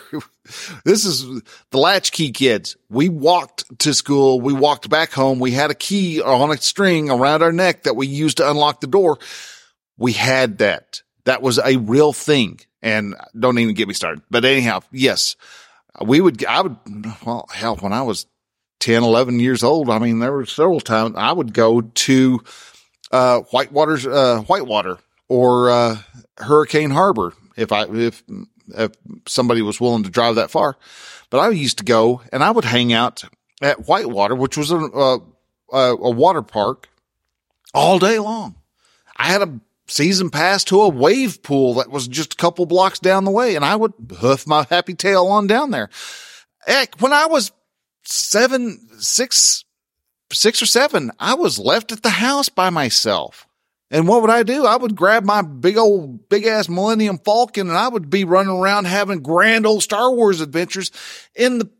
this 0.84 1.06
is 1.06 1.24
the 1.70 1.78
latchkey 1.78 2.32
kids. 2.32 2.76
We 2.90 3.08
walked 3.08 3.78
to 3.80 3.94
school. 3.94 4.42
We 4.42 4.52
walked 4.52 4.90
back 4.90 5.12
home. 5.12 5.38
We 5.38 5.52
had 5.52 5.70
a 5.70 5.74
key 5.74 6.20
on 6.20 6.50
a 6.50 6.58
string 6.58 7.08
around 7.08 7.42
our 7.42 7.52
neck 7.52 7.84
that 7.84 7.96
we 7.96 8.06
used 8.06 8.36
to 8.36 8.50
unlock 8.50 8.82
the 8.82 8.86
door. 8.86 9.18
We 9.96 10.12
had 10.12 10.58
that. 10.58 11.00
That 11.24 11.40
was 11.40 11.58
a 11.58 11.78
real 11.78 12.12
thing. 12.12 12.60
And 12.86 13.16
don't 13.36 13.58
even 13.58 13.74
get 13.74 13.88
me 13.88 13.94
started. 13.94 14.22
But 14.30 14.44
anyhow, 14.44 14.80
yes, 14.92 15.34
we 16.00 16.20
would, 16.20 16.44
I 16.44 16.60
would, 16.60 16.76
well, 17.26 17.48
hell, 17.52 17.74
when 17.78 17.92
I 17.92 18.02
was 18.02 18.26
10, 18.78 19.02
11 19.02 19.40
years 19.40 19.64
old, 19.64 19.90
I 19.90 19.98
mean, 19.98 20.20
there 20.20 20.30
were 20.30 20.46
several 20.46 20.78
times 20.78 21.16
I 21.16 21.32
would 21.32 21.52
go 21.52 21.80
to, 21.80 22.44
uh, 23.10 23.40
Whitewater's, 23.50 24.06
uh, 24.06 24.44
Whitewater 24.46 24.98
or, 25.28 25.68
uh, 25.68 25.98
Hurricane 26.38 26.90
Harbor 26.90 27.32
if 27.56 27.72
I, 27.72 27.86
if, 27.86 28.22
if 28.68 28.92
somebody 29.26 29.62
was 29.62 29.80
willing 29.80 30.04
to 30.04 30.10
drive 30.10 30.36
that 30.36 30.52
far. 30.52 30.76
But 31.28 31.38
I 31.38 31.48
used 31.48 31.78
to 31.78 31.84
go 31.84 32.22
and 32.32 32.44
I 32.44 32.52
would 32.52 32.64
hang 32.64 32.92
out 32.92 33.24
at 33.60 33.88
Whitewater, 33.88 34.36
which 34.36 34.56
was 34.56 34.70
a, 34.70 34.76
a, 34.78 35.18
a 35.72 36.10
water 36.10 36.42
park 36.42 36.88
all 37.74 37.98
day 37.98 38.20
long. 38.20 38.54
I 39.16 39.24
had 39.24 39.42
a 39.42 39.60
season 39.86 40.30
pass 40.30 40.64
to 40.64 40.80
a 40.80 40.88
wave 40.88 41.42
pool 41.42 41.74
that 41.74 41.90
was 41.90 42.08
just 42.08 42.34
a 42.34 42.36
couple 42.36 42.66
blocks 42.66 42.98
down 42.98 43.24
the 43.24 43.30
way 43.30 43.54
and 43.54 43.64
I 43.64 43.76
would 43.76 43.92
hoof 44.18 44.46
my 44.46 44.66
happy 44.68 44.94
tail 44.94 45.26
on 45.26 45.46
down 45.46 45.70
there. 45.70 45.90
Heck, 46.66 47.00
when 47.00 47.12
I 47.12 47.26
was 47.26 47.52
seven, 48.04 48.88
six, 48.98 49.64
six 50.32 50.60
or 50.60 50.66
seven, 50.66 51.12
I 51.18 51.34
was 51.34 51.58
left 51.58 51.92
at 51.92 52.02
the 52.02 52.10
house 52.10 52.48
by 52.48 52.70
myself. 52.70 53.46
And 53.90 54.08
what 54.08 54.20
would 54.20 54.30
I 54.30 54.42
do? 54.42 54.66
I 54.66 54.76
would 54.76 54.96
grab 54.96 55.24
my 55.24 55.42
big 55.42 55.76
old, 55.76 56.28
big 56.28 56.44
ass 56.44 56.68
Millennium 56.68 57.18
Falcon 57.18 57.68
and 57.68 57.78
I 57.78 57.88
would 57.88 58.10
be 58.10 58.24
running 58.24 58.56
around 58.56 58.86
having 58.86 59.22
grand 59.22 59.64
old 59.64 59.82
Star 59.82 60.12
Wars 60.12 60.40
adventures 60.40 60.90
in 61.36 61.58
the, 61.58 61.70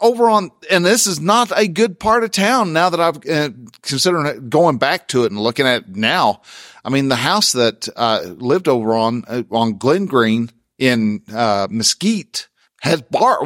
over 0.00 0.28
on, 0.28 0.50
and 0.70 0.84
this 0.84 1.06
is 1.06 1.20
not 1.20 1.52
a 1.56 1.68
good 1.68 2.00
part 2.00 2.24
of 2.24 2.32
town 2.32 2.72
now 2.72 2.90
that 2.90 3.00
I've 3.00 3.16
uh, 3.28 3.50
considering 3.82 4.48
going 4.48 4.78
back 4.78 5.08
to 5.08 5.24
it 5.24 5.30
and 5.30 5.40
looking 5.40 5.66
at 5.66 5.82
it 5.82 5.96
now. 5.96 6.42
I 6.88 6.90
mean, 6.90 7.08
the 7.08 7.16
house 7.16 7.52
that 7.52 7.86
uh, 7.96 8.22
lived 8.38 8.66
over 8.66 8.94
on 8.94 9.22
uh, 9.28 9.42
on 9.50 9.76
Glen 9.76 10.06
Green 10.06 10.48
in 10.78 11.20
uh, 11.30 11.68
Mesquite 11.70 12.48
has 12.80 13.02
bar 13.02 13.40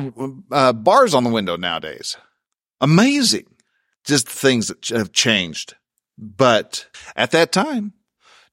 uh, 0.53 0.73
bars 0.73 1.13
on 1.13 1.25
the 1.25 1.31
window 1.31 1.57
nowadays. 1.57 2.17
Amazing. 2.81 3.47
just 4.05 4.27
the 4.27 4.33
things 4.33 4.69
that 4.69 4.87
have 4.91 5.11
changed. 5.11 5.75
But 6.17 6.87
at 7.17 7.33
that 7.33 7.51
time, 7.51 7.95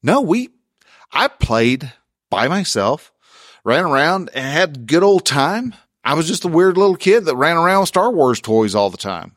no, 0.02 0.21
we, 0.21 0.49
I 1.12 1.28
played 1.28 1.93
by 2.32 2.47
myself, 2.47 3.12
ran 3.63 3.86
around 3.86 4.32
and 4.34 4.43
had 4.43 4.88
good 4.88 5.04
old 5.04 5.23
time. 5.23 5.75
I 6.04 6.15
was 6.15 6.28
just 6.28 6.45
a 6.45 6.47
weird 6.47 6.78
little 6.78 6.95
kid 6.95 7.25
that 7.25 7.36
ran 7.36 7.58
around 7.58 7.82
with 7.82 7.89
Star 7.89 8.12
Wars 8.12 8.41
toys 8.41 8.73
all 8.73 8.89
the 8.89 8.97
time. 8.97 9.36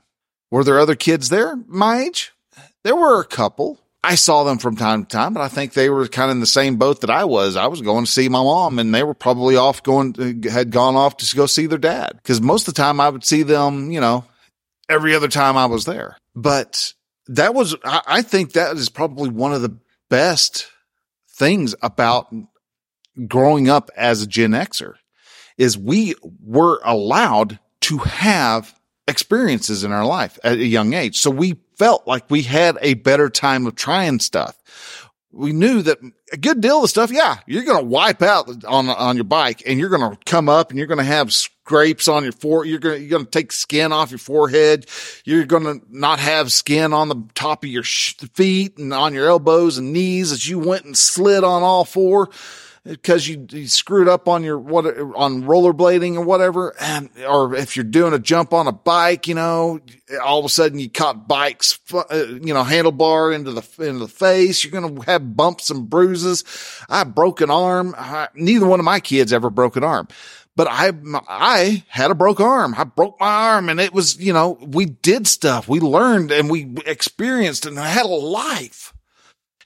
Were 0.51 0.65
there 0.65 0.81
other 0.81 0.97
kids 0.97 1.29
there 1.29 1.57
my 1.67 2.05
age? 2.05 2.33
There 2.85 2.97
were 2.97 3.21
a 3.21 3.27
couple. 3.27 3.82
I 4.05 4.17
saw 4.17 4.43
them 4.43 4.59
from 4.59 4.77
time 4.77 5.05
to 5.05 5.09
time, 5.09 5.33
but 5.33 5.43
I 5.43 5.49
think 5.49 5.73
they 5.73 5.88
were 5.88 6.09
kind 6.09 6.31
of 6.31 6.37
in 6.37 6.41
the 6.41 6.47
same 6.47 6.77
boat 6.77 7.03
that 7.03 7.11
I 7.11 7.25
was. 7.25 7.55
I 7.55 7.69
was 7.69 7.83
going 7.83 8.05
to 8.05 8.11
see 8.11 8.29
my 8.29 8.43
mom 8.43 8.79
and 8.79 8.93
they 8.93 9.05
were 9.05 9.15
probably 9.15 9.57
off 9.57 9.83
going, 9.83 10.43
had 10.43 10.71
gone 10.71 10.97
off 10.97 11.19
to 11.19 11.37
go 11.37 11.47
see 11.47 11.67
their 11.67 11.79
dad. 11.79 12.21
Cause 12.25 12.41
most 12.41 12.67
of 12.67 12.75
the 12.75 12.83
time 12.83 13.01
I 13.01 13.09
would 13.09 13.25
see 13.25 13.45
them, 13.45 13.93
you 13.93 14.01
know, 14.01 14.25
every 14.88 15.15
other 15.15 15.29
time 15.29 15.57
I 15.57 15.67
was 15.67 15.85
there. 15.85 16.17
But 16.35 16.95
that 17.29 17.55
was, 17.55 17.77
I, 17.85 18.03
I 18.07 18.23
think 18.23 18.53
that 18.53 18.77
is 18.77 18.88
probably 18.88 19.29
one 19.29 19.53
of 19.53 19.62
the 19.62 19.79
best 20.11 20.67
things 21.31 21.75
about 21.81 22.35
growing 23.29 23.69
up 23.69 23.91
as 23.97 24.23
a 24.23 24.27
Gen 24.27 24.51
Xer 24.51 24.95
is 25.59 25.79
we 25.79 26.15
were 26.45 26.81
allowed 26.85 27.61
to 27.83 27.99
have 27.99 28.75
experiences 29.07 29.85
in 29.85 29.93
our 29.93 30.05
life 30.05 30.38
at 30.43 30.59
a 30.59 30.67
young 30.67 30.95
age. 30.95 31.19
So 31.19 31.31
we 31.31 31.57
felt 31.83 32.07
like 32.07 32.31
we 32.31 32.42
had 32.42 32.79
a 32.81 32.95
better 32.95 33.29
time 33.29 33.66
of 33.66 33.75
trying 33.75 34.21
stuff. 34.21 34.57
We 35.33 35.53
knew 35.53 35.83
that 35.83 35.99
a 36.33 36.37
good 36.37 36.61
deal 36.61 36.85
of 36.85 36.90
stuff, 36.90 37.11
yeah, 37.11 37.38
you're 37.45 37.64
going 37.64 37.83
to 37.83 37.85
wipe 37.85 38.23
out 38.23 38.64
on, 38.64 38.88
on 38.88 39.16
your 39.16 39.25
bike 39.25 39.64
and 39.66 39.81
you're 39.81 39.88
going 39.88 40.09
to 40.09 40.16
come 40.25 40.49
up 40.49 40.71
and 40.71 40.79
you're 40.79 40.87
going 40.87 40.99
to 40.99 41.05
have 41.05 41.33
scrapes 41.33 42.07
on 42.07 42.23
your 42.23 42.31
fore. 42.31 42.64
You're 42.64 42.79
going 42.79 42.95
to, 42.95 43.01
you're 43.01 43.11
going 43.11 43.25
to 43.25 43.31
take 43.31 43.51
skin 43.51 43.90
off 43.90 44.12
your 44.12 44.18
forehead. 44.18 44.87
You're 45.25 45.45
going 45.45 45.64
to 45.64 45.81
not 45.88 46.21
have 46.21 46.53
skin 46.53 46.92
on 46.92 47.09
the 47.09 47.21
top 47.35 47.64
of 47.64 47.71
your 47.71 47.83
sh- 47.83 48.14
feet 48.33 48.79
and 48.79 48.95
on 48.95 49.12
your 49.12 49.27
elbows 49.27 49.77
and 49.77 49.92
knees 49.92 50.31
as 50.31 50.49
you 50.49 50.61
went 50.61 50.85
and 50.85 50.97
slid 50.97 51.42
on 51.42 51.64
all 51.64 51.85
four 51.85 52.31
because 52.85 53.29
you, 53.29 53.47
you, 53.51 53.68
screwed 53.68 54.09
up 54.09 54.27
on 54.27 54.42
your 54.42 54.59
what 54.59 54.87
on 54.87 55.45
rollerblading 55.45 56.16
or 56.16 56.23
whatever, 56.23 56.75
and 56.81 57.11
or 57.29 57.55
if 57.55 57.77
you're 57.77 57.85
doing 57.85 58.12
a 58.12 58.18
jump 58.18 58.53
on 58.53 58.66
a 58.66 58.73
bike, 58.73 59.29
you 59.29 59.35
know, 59.35 59.81
all 60.23 60.40
of 60.40 60.45
a 60.45 60.49
sudden 60.49 60.79
you 60.79 60.90
caught 60.90 61.29
bikes, 61.29 61.79
uh, 61.95 62.05
you 62.12 62.53
know, 62.53 62.64
handlebar 62.64 63.35
into 63.35 63.53
the 63.53 63.87
into 63.87 64.01
the 64.01 64.09
face. 64.09 64.64
You're 64.64 64.73
gonna 64.73 65.05
have 65.05 65.37
bumps 65.37 65.71
and 65.71 65.88
bruises. 65.88 66.45
I 66.88 67.05
broke 67.05 67.40
an 67.40 67.51
arm. 67.51 67.95
I, 67.97 68.29
neither 68.35 68.66
one 68.66 68.81
of 68.81 68.85
my 68.85 69.01
kids 69.01 69.33
ever 69.33 69.51
broke 69.51 69.77
an 69.77 69.85
arm. 69.85 70.09
But 70.55 70.68
I, 70.68 70.92
I 71.29 71.83
had 71.88 72.11
a 72.11 72.14
broke 72.14 72.40
arm. 72.40 72.75
I 72.77 72.85
broke 72.85 73.18
my 73.18 73.27
arm 73.27 73.71
and 73.71 73.81
it 73.81 73.95
was, 73.95 74.18
you 74.21 74.35
know, 74.35 74.59
we 74.61 74.85
did 74.85 75.27
stuff. 75.27 75.66
We 75.66 75.81
learned 75.81 76.31
and 76.31 76.51
we 76.51 76.75
experienced 76.85 77.64
and 77.64 77.81
I 77.81 77.88
had 77.88 78.05
a 78.05 78.09
life, 78.09 78.92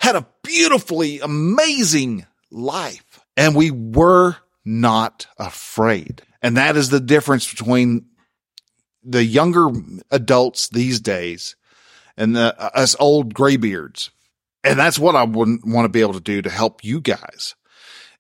had 0.00 0.14
a 0.14 0.29
beautifully 0.44 1.18
amazing 1.18 2.24
life 2.52 3.06
and 3.37 3.55
we 3.55 3.70
were 3.70 4.37
not 4.64 5.27
afraid. 5.38 6.22
And 6.42 6.57
that 6.57 6.77
is 6.77 6.90
the 6.90 7.01
difference 7.01 7.49
between 7.49 8.07
the 9.05 9.25
younger 9.25 9.68
adults 10.11 10.68
these 10.68 11.01
days 11.01 11.57
and 12.16 12.35
the, 12.35 12.55
uh, 12.59 12.70
us 12.75 12.96
old 12.99 13.35
graybeards. 13.35 14.11
And 14.64 14.79
that's 14.79 14.99
what 14.99 15.14
I 15.14 15.25
wouldn't 15.25 15.66
want 15.66 15.85
to 15.85 15.90
be 15.90 16.01
able 16.01 16.14
to 16.14 16.20
do 16.20 16.42
to 16.42 16.51
help 16.51 16.83
you 16.83 17.01
guys 17.01 17.55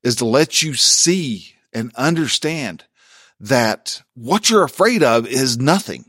is 0.02 0.16
to 0.16 0.24
let 0.24 0.62
you 0.62 0.74
see 0.74 1.54
and 1.72 1.92
understand 1.96 2.84
that 3.40 4.02
what 4.14 4.48
you're 4.48 4.62
afraid 4.62 5.02
of 5.02 5.26
is 5.26 5.58
nothing. 5.58 6.04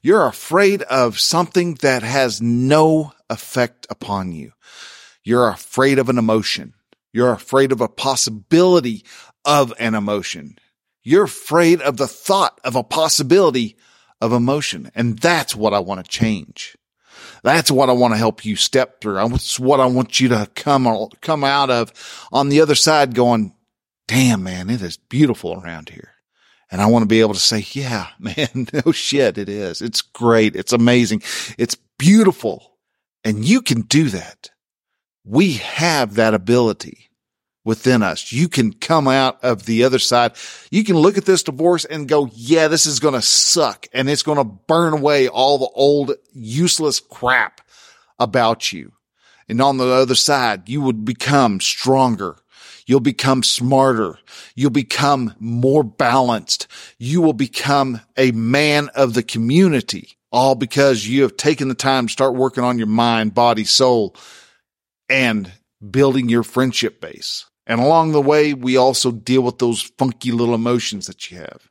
You're 0.00 0.26
afraid 0.26 0.82
of 0.82 1.18
something 1.18 1.74
that 1.76 2.02
has 2.02 2.40
no 2.40 3.12
effect 3.28 3.86
upon 3.90 4.32
you. 4.32 4.52
You're 5.24 5.48
afraid 5.48 5.98
of 5.98 6.08
an 6.08 6.18
emotion. 6.18 6.74
You're 7.12 7.32
afraid 7.32 7.72
of 7.72 7.80
a 7.80 7.88
possibility 7.88 9.04
of 9.44 9.72
an 9.78 9.94
emotion. 9.94 10.56
You're 11.02 11.24
afraid 11.24 11.80
of 11.80 11.96
the 11.96 12.06
thought 12.06 12.60
of 12.64 12.76
a 12.76 12.84
possibility 12.84 13.76
of 14.20 14.32
emotion. 14.32 14.90
And 14.94 15.18
that's 15.18 15.54
what 15.54 15.74
I 15.74 15.80
want 15.80 16.04
to 16.04 16.10
change. 16.10 16.76
That's 17.42 17.70
what 17.70 17.88
I 17.88 17.92
want 17.92 18.14
to 18.14 18.18
help 18.18 18.44
you 18.44 18.56
step 18.56 19.00
through. 19.00 19.14
That's 19.14 19.58
what 19.58 19.80
I 19.80 19.86
want 19.86 20.20
you 20.20 20.28
to 20.28 20.48
come, 20.54 21.08
come 21.20 21.44
out 21.44 21.70
of 21.70 21.92
on 22.32 22.48
the 22.48 22.60
other 22.60 22.76
side 22.76 23.14
going, 23.14 23.52
damn, 24.06 24.44
man, 24.44 24.70
it 24.70 24.80
is 24.80 24.96
beautiful 24.96 25.60
around 25.60 25.88
here. 25.88 26.10
And 26.70 26.80
I 26.80 26.86
want 26.86 27.02
to 27.02 27.08
be 27.08 27.20
able 27.20 27.34
to 27.34 27.40
say, 27.40 27.66
yeah, 27.72 28.08
man, 28.18 28.68
no 28.72 28.92
shit, 28.92 29.38
it 29.38 29.48
is. 29.48 29.82
It's 29.82 30.00
great. 30.00 30.56
It's 30.56 30.72
amazing. 30.72 31.22
It's 31.58 31.76
beautiful. 31.98 32.76
And 33.24 33.44
you 33.44 33.60
can 33.60 33.82
do 33.82 34.08
that 34.10 34.50
we 35.24 35.54
have 35.54 36.14
that 36.14 36.34
ability 36.34 37.10
within 37.64 38.02
us. 38.02 38.32
You 38.32 38.48
can 38.48 38.72
come 38.72 39.06
out 39.06 39.42
of 39.44 39.66
the 39.66 39.84
other 39.84 39.98
side. 39.98 40.32
You 40.70 40.84
can 40.84 40.96
look 40.96 41.16
at 41.16 41.24
this 41.24 41.44
divorce 41.44 41.84
and 41.84 42.08
go, 42.08 42.28
yeah, 42.32 42.68
this 42.68 42.86
is 42.86 43.00
going 43.00 43.14
to 43.14 43.22
suck 43.22 43.86
and 43.92 44.10
it's 44.10 44.22
going 44.22 44.38
to 44.38 44.44
burn 44.44 44.94
away 44.94 45.28
all 45.28 45.58
the 45.58 45.70
old 45.74 46.12
useless 46.32 47.00
crap 47.00 47.60
about 48.18 48.72
you. 48.72 48.92
And 49.48 49.60
on 49.60 49.76
the 49.76 49.86
other 49.86 50.14
side, 50.14 50.68
you 50.68 50.80
would 50.80 51.04
become 51.04 51.60
stronger. 51.60 52.36
You'll 52.86 53.00
become 53.00 53.42
smarter. 53.42 54.18
You'll 54.54 54.70
become 54.70 55.34
more 55.38 55.84
balanced. 55.84 56.66
You 56.98 57.20
will 57.20 57.32
become 57.32 58.00
a 58.16 58.32
man 58.32 58.88
of 58.94 59.14
the 59.14 59.22
community, 59.22 60.16
all 60.32 60.54
because 60.54 61.06
you 61.06 61.22
have 61.22 61.36
taken 61.36 61.68
the 61.68 61.74
time 61.74 62.06
to 62.06 62.12
start 62.12 62.34
working 62.34 62.64
on 62.64 62.78
your 62.78 62.88
mind, 62.88 63.34
body, 63.34 63.64
soul, 63.64 64.16
and 65.08 65.52
building 65.90 66.28
your 66.28 66.42
friendship 66.42 67.00
base. 67.00 67.46
And 67.66 67.80
along 67.80 68.12
the 68.12 68.20
way, 68.20 68.54
we 68.54 68.76
also 68.76 69.10
deal 69.10 69.42
with 69.42 69.58
those 69.58 69.82
funky 69.98 70.32
little 70.32 70.54
emotions 70.54 71.06
that 71.06 71.30
you 71.30 71.38
have. 71.38 71.68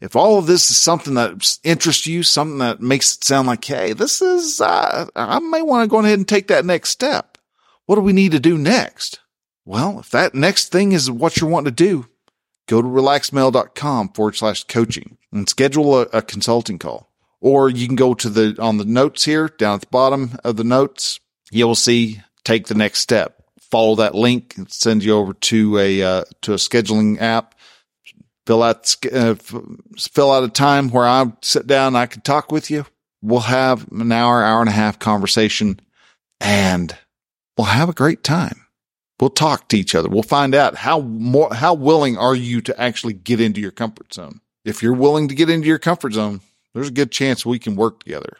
If 0.00 0.16
all 0.16 0.36
of 0.36 0.46
this 0.46 0.68
is 0.68 0.76
something 0.76 1.14
that 1.14 1.58
interests 1.62 2.08
you, 2.08 2.24
something 2.24 2.58
that 2.58 2.80
makes 2.80 3.14
it 3.14 3.24
sound 3.24 3.46
like, 3.46 3.64
Hey, 3.64 3.92
this 3.92 4.20
is, 4.20 4.60
uh, 4.60 5.06
I 5.14 5.38
may 5.38 5.62
want 5.62 5.84
to 5.84 5.90
go 5.90 6.00
ahead 6.00 6.18
and 6.18 6.26
take 6.26 6.48
that 6.48 6.64
next 6.64 6.90
step. 6.90 7.38
What 7.86 7.94
do 7.94 8.00
we 8.00 8.12
need 8.12 8.32
to 8.32 8.40
do 8.40 8.58
next? 8.58 9.20
Well, 9.64 10.00
if 10.00 10.10
that 10.10 10.34
next 10.34 10.72
thing 10.72 10.90
is 10.90 11.08
what 11.08 11.40
you're 11.40 11.48
wanting 11.48 11.72
to 11.74 11.84
do, 11.84 12.06
go 12.68 12.82
to 12.82 12.88
relaxedmale.com 12.88 14.08
forward 14.10 14.34
slash 14.34 14.64
coaching 14.64 15.18
and 15.32 15.48
schedule 15.48 16.00
a, 16.00 16.02
a 16.12 16.22
consulting 16.22 16.78
call. 16.78 17.12
Or 17.40 17.68
you 17.68 17.86
can 17.86 17.96
go 17.96 18.14
to 18.14 18.28
the, 18.28 18.56
on 18.60 18.78
the 18.78 18.84
notes 18.84 19.24
here 19.24 19.48
down 19.48 19.76
at 19.76 19.80
the 19.82 19.86
bottom 19.88 20.38
of 20.42 20.56
the 20.56 20.64
notes. 20.64 21.20
You'll 21.52 21.76
see 21.76 22.22
take 22.44 22.66
the 22.66 22.74
next 22.74 23.00
step. 23.00 23.42
Follow 23.60 23.96
that 23.96 24.14
link 24.14 24.54
send 24.68 25.02
you 25.02 25.14
over 25.14 25.32
to 25.32 25.78
a, 25.78 26.02
uh, 26.02 26.24
to 26.42 26.52
a 26.52 26.56
scheduling 26.56 27.20
app. 27.20 27.54
Fill 28.46 28.62
out, 28.62 28.94
uh, 29.12 29.34
fill 29.96 30.32
out 30.32 30.42
a 30.42 30.48
time 30.48 30.90
where 30.90 31.06
I 31.06 31.32
sit 31.42 31.66
down 31.66 31.94
I 31.94 32.06
can 32.06 32.22
talk 32.22 32.50
with 32.50 32.70
you. 32.70 32.86
We'll 33.22 33.40
have 33.40 33.90
an 33.92 34.10
hour, 34.10 34.42
hour 34.42 34.60
and 34.60 34.68
a 34.68 34.72
half 34.72 34.98
conversation 34.98 35.78
and 36.40 36.96
we'll 37.56 37.66
have 37.66 37.88
a 37.88 37.94
great 37.94 38.24
time. 38.24 38.66
We'll 39.20 39.30
talk 39.30 39.68
to 39.68 39.78
each 39.78 39.94
other. 39.94 40.08
We'll 40.08 40.24
find 40.24 40.54
out 40.54 40.74
how 40.74 41.00
more, 41.00 41.54
how 41.54 41.74
willing 41.74 42.18
are 42.18 42.34
you 42.34 42.60
to 42.62 42.80
actually 42.80 43.12
get 43.12 43.40
into 43.40 43.60
your 43.60 43.70
comfort 43.70 44.12
zone? 44.12 44.40
If 44.64 44.82
you're 44.82 44.92
willing 44.92 45.28
to 45.28 45.34
get 45.36 45.48
into 45.48 45.68
your 45.68 45.78
comfort 45.78 46.14
zone, 46.14 46.40
there's 46.74 46.88
a 46.88 46.92
good 46.92 47.12
chance 47.12 47.46
we 47.46 47.60
can 47.60 47.76
work 47.76 48.02
together. 48.02 48.36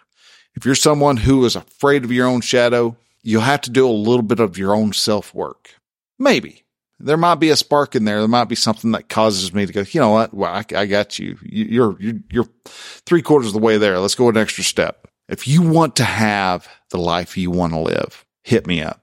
If 0.54 0.66
you're 0.66 0.74
someone 0.74 1.18
who 1.18 1.44
is 1.44 1.54
afraid 1.54 2.04
of 2.04 2.10
your 2.10 2.26
own 2.26 2.40
shadow, 2.40 2.96
you'll 3.22 3.42
have 3.42 3.62
to 3.62 3.70
do 3.70 3.88
a 3.88 3.90
little 3.90 4.22
bit 4.22 4.40
of 4.40 4.58
your 4.58 4.74
own 4.74 4.92
self 4.92 5.34
work. 5.34 5.74
Maybe 6.18 6.62
there 7.02 7.16
might 7.16 7.36
be 7.36 7.50
a 7.50 7.56
spark 7.56 7.96
in 7.96 8.04
there. 8.04 8.20
There 8.20 8.28
might 8.28 8.48
be 8.48 8.54
something 8.54 8.92
that 8.92 9.08
causes 9.08 9.52
me 9.52 9.66
to 9.66 9.72
go, 9.72 9.84
you 9.90 10.00
know 10.00 10.10
what? 10.10 10.32
Well, 10.32 10.52
I, 10.52 10.64
I 10.74 10.86
got 10.86 11.18
you. 11.18 11.36
You're, 11.42 11.96
you're, 12.00 12.20
you're 12.30 12.48
three 12.66 13.22
quarters 13.22 13.48
of 13.48 13.54
the 13.54 13.58
way 13.58 13.76
there. 13.76 13.98
Let's 13.98 14.14
go 14.14 14.28
an 14.28 14.36
extra 14.36 14.62
step. 14.64 15.08
If 15.28 15.48
you 15.48 15.62
want 15.62 15.96
to 15.96 16.04
have 16.04 16.68
the 16.90 16.98
life 16.98 17.36
you 17.36 17.50
want 17.50 17.72
to 17.72 17.80
live, 17.80 18.24
hit 18.44 18.66
me 18.66 18.82
up. 18.82 19.02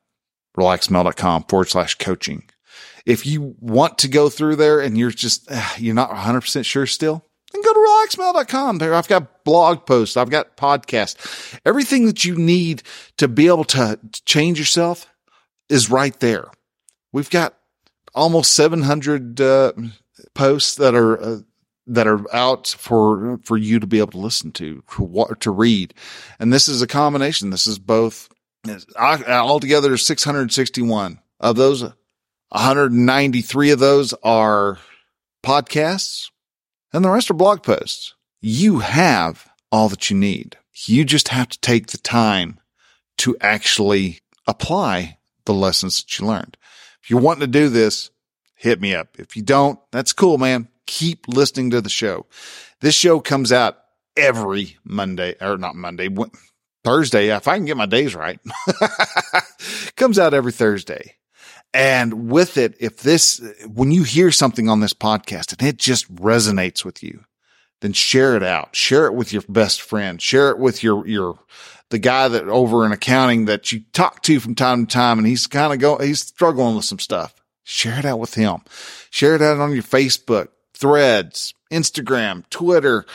Relaxedmale.com 0.58 1.43
forward 1.43 1.69
slash 1.69 1.95
coaching. 1.95 2.43
If 3.05 3.25
you 3.25 3.55
want 3.60 3.97
to 3.99 4.08
go 4.08 4.29
through 4.29 4.58
there 4.58 4.79
and 4.79 4.97
you're 4.97 5.12
just, 5.12 5.52
uh, 5.52 5.67
you're 5.77 5.96
not 5.96 6.12
100% 6.12 6.65
sure 6.65 6.85
still, 6.85 7.25
then 7.52 7.62
go 7.62 7.73
to 7.73 7.79
relaxedmale.com. 7.79 8.77
There, 8.77 8.93
I've 8.93 9.08
got 9.08 9.43
blog 9.43 9.85
posts. 9.85 10.17
I've 10.17 10.29
got 10.29 10.58
podcasts. 10.58 11.60
Everything 11.65 12.06
that 12.06 12.23
you 12.23 12.35
need 12.35 12.83
to 13.17 13.27
be 13.27 13.47
able 13.47 13.63
to 13.65 14.00
change 14.25 14.60
yourself 14.60 15.08
is 15.67 15.89
right 15.89 16.17
there. 16.19 16.45
We've 17.12 17.29
got 17.29 17.56
almost 18.13 18.54
700 18.54 19.41
uh, 19.41 19.73
posts 20.33 20.75
that 20.75 20.95
are 20.95 21.21
uh, 21.21 21.39
that 21.87 22.06
are 22.06 22.23
out 22.35 22.67
for 22.67 23.39
for 23.43 23.58
you 23.58 23.79
to 23.79 23.87
be 23.87 23.97
able 23.97 24.12
to 24.12 24.19
listen 24.19 24.52
to 24.54 24.83
to, 24.95 25.35
to 25.39 25.52
read, 25.52 25.93
and 26.39 26.54
this 26.54 26.67
is 26.67 26.81
a 26.81 26.87
combination. 26.87 27.50
This 27.50 27.65
is 27.65 27.79
both 27.79 28.29
altogether 28.97 29.97
661 29.97 31.19
of 31.39 31.56
those. 31.56 31.83
193 32.52 33.71
of 33.71 33.79
those 33.79 34.13
are 34.23 34.79
podcasts 35.43 36.31
and 36.94 37.04
the 37.04 37.10
rest 37.10 37.29
are 37.29 37.35
blog 37.35 37.63
posts. 37.63 38.15
You 38.42 38.79
have 38.79 39.50
all 39.71 39.90
that 39.90 40.10
you 40.10 40.17
need. 40.17 40.58
You 40.85 41.04
just 41.06 41.29
have 41.29 41.50
to 41.50 41.60
take 41.60 41.87
the 41.87 41.98
time 41.98 42.60
to 43.19 43.35
actually 43.42 44.19
apply 44.48 45.17
the 45.46 45.54
lessons 45.54 46.02
that 46.02 46.19
you 46.19 46.25
learned. 46.25 46.58
If 47.04 47.10
you're 47.10 47.19
wanting 47.19 47.42
to 47.42 47.48
do 47.48 47.69
this, 47.69 48.10
hit 48.56 48.79
me 48.79 48.96
up. 48.96 49.19
If 49.19 49.35
you 49.35 49.42
don't, 49.42 49.79
that's 49.92 50.13
cool, 50.13 50.37
man. 50.37 50.67
Keep 50.85 51.27
listening 51.27 51.71
to 51.71 51.81
the 51.81 51.90
show. 51.90 52.25
This 52.81 52.96
show 52.96 53.19
comes 53.19 53.52
out 53.52 53.77
every 54.15 54.77
Monday 54.83 55.35
or 55.42 55.58
not 55.58 55.75
Monday, 55.75 56.10
Thursday. 56.83 57.35
If 57.35 57.48
I 57.48 57.58
can 57.58 57.65
get 57.65 57.77
my 57.77 57.85
days 57.85 58.15
right, 58.15 58.40
comes 59.96 60.17
out 60.17 60.33
every 60.33 60.52
Thursday. 60.52 61.15
And 61.73 62.31
with 62.31 62.57
it, 62.57 62.75
if 62.79 62.97
this, 62.97 63.41
when 63.67 63.91
you 63.91 64.03
hear 64.03 64.31
something 64.31 64.69
on 64.69 64.79
this 64.79 64.93
podcast 64.93 65.51
and 65.51 65.67
it 65.67 65.77
just 65.77 66.13
resonates 66.15 66.83
with 66.83 67.03
you, 67.03 67.25
then 67.81 67.93
share 67.93 68.35
it 68.35 68.43
out. 68.43 68.75
Share 68.75 69.05
it 69.05 69.13
with 69.13 69.31
your 69.31 69.43
best 69.47 69.81
friend. 69.81 70.21
Share 70.21 70.49
it 70.49 70.57
with 70.57 70.83
your, 70.83 71.07
your, 71.07 71.39
the 71.89 71.99
guy 71.99 72.27
that 72.27 72.47
over 72.47 72.85
in 72.85 72.91
accounting 72.91 73.45
that 73.45 73.71
you 73.71 73.81
talk 73.93 74.23
to 74.23 74.39
from 74.39 74.55
time 74.55 74.85
to 74.85 74.93
time 74.93 75.19
and 75.19 75.27
he's 75.27 75.47
kind 75.47 75.71
of 75.71 75.79
going, 75.79 76.05
he's 76.05 76.21
struggling 76.21 76.75
with 76.75 76.85
some 76.85 76.99
stuff. 76.99 77.35
Share 77.63 77.99
it 77.99 78.05
out 78.05 78.19
with 78.19 78.33
him. 78.33 78.61
Share 79.11 79.35
it 79.35 79.41
out 79.41 79.59
on 79.59 79.71
your 79.71 79.83
Facebook, 79.83 80.47
threads, 80.73 81.53
Instagram, 81.71 82.49
Twitter, 82.49 83.05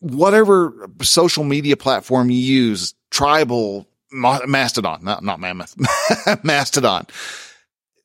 whatever 0.00 0.90
social 1.00 1.44
media 1.44 1.76
platform 1.76 2.28
you 2.28 2.38
use, 2.38 2.92
Tribel, 3.12 3.86
Mastodon, 4.10 5.04
not, 5.04 5.22
not 5.22 5.38
Mammoth, 5.38 5.76
Mastodon 6.44 7.06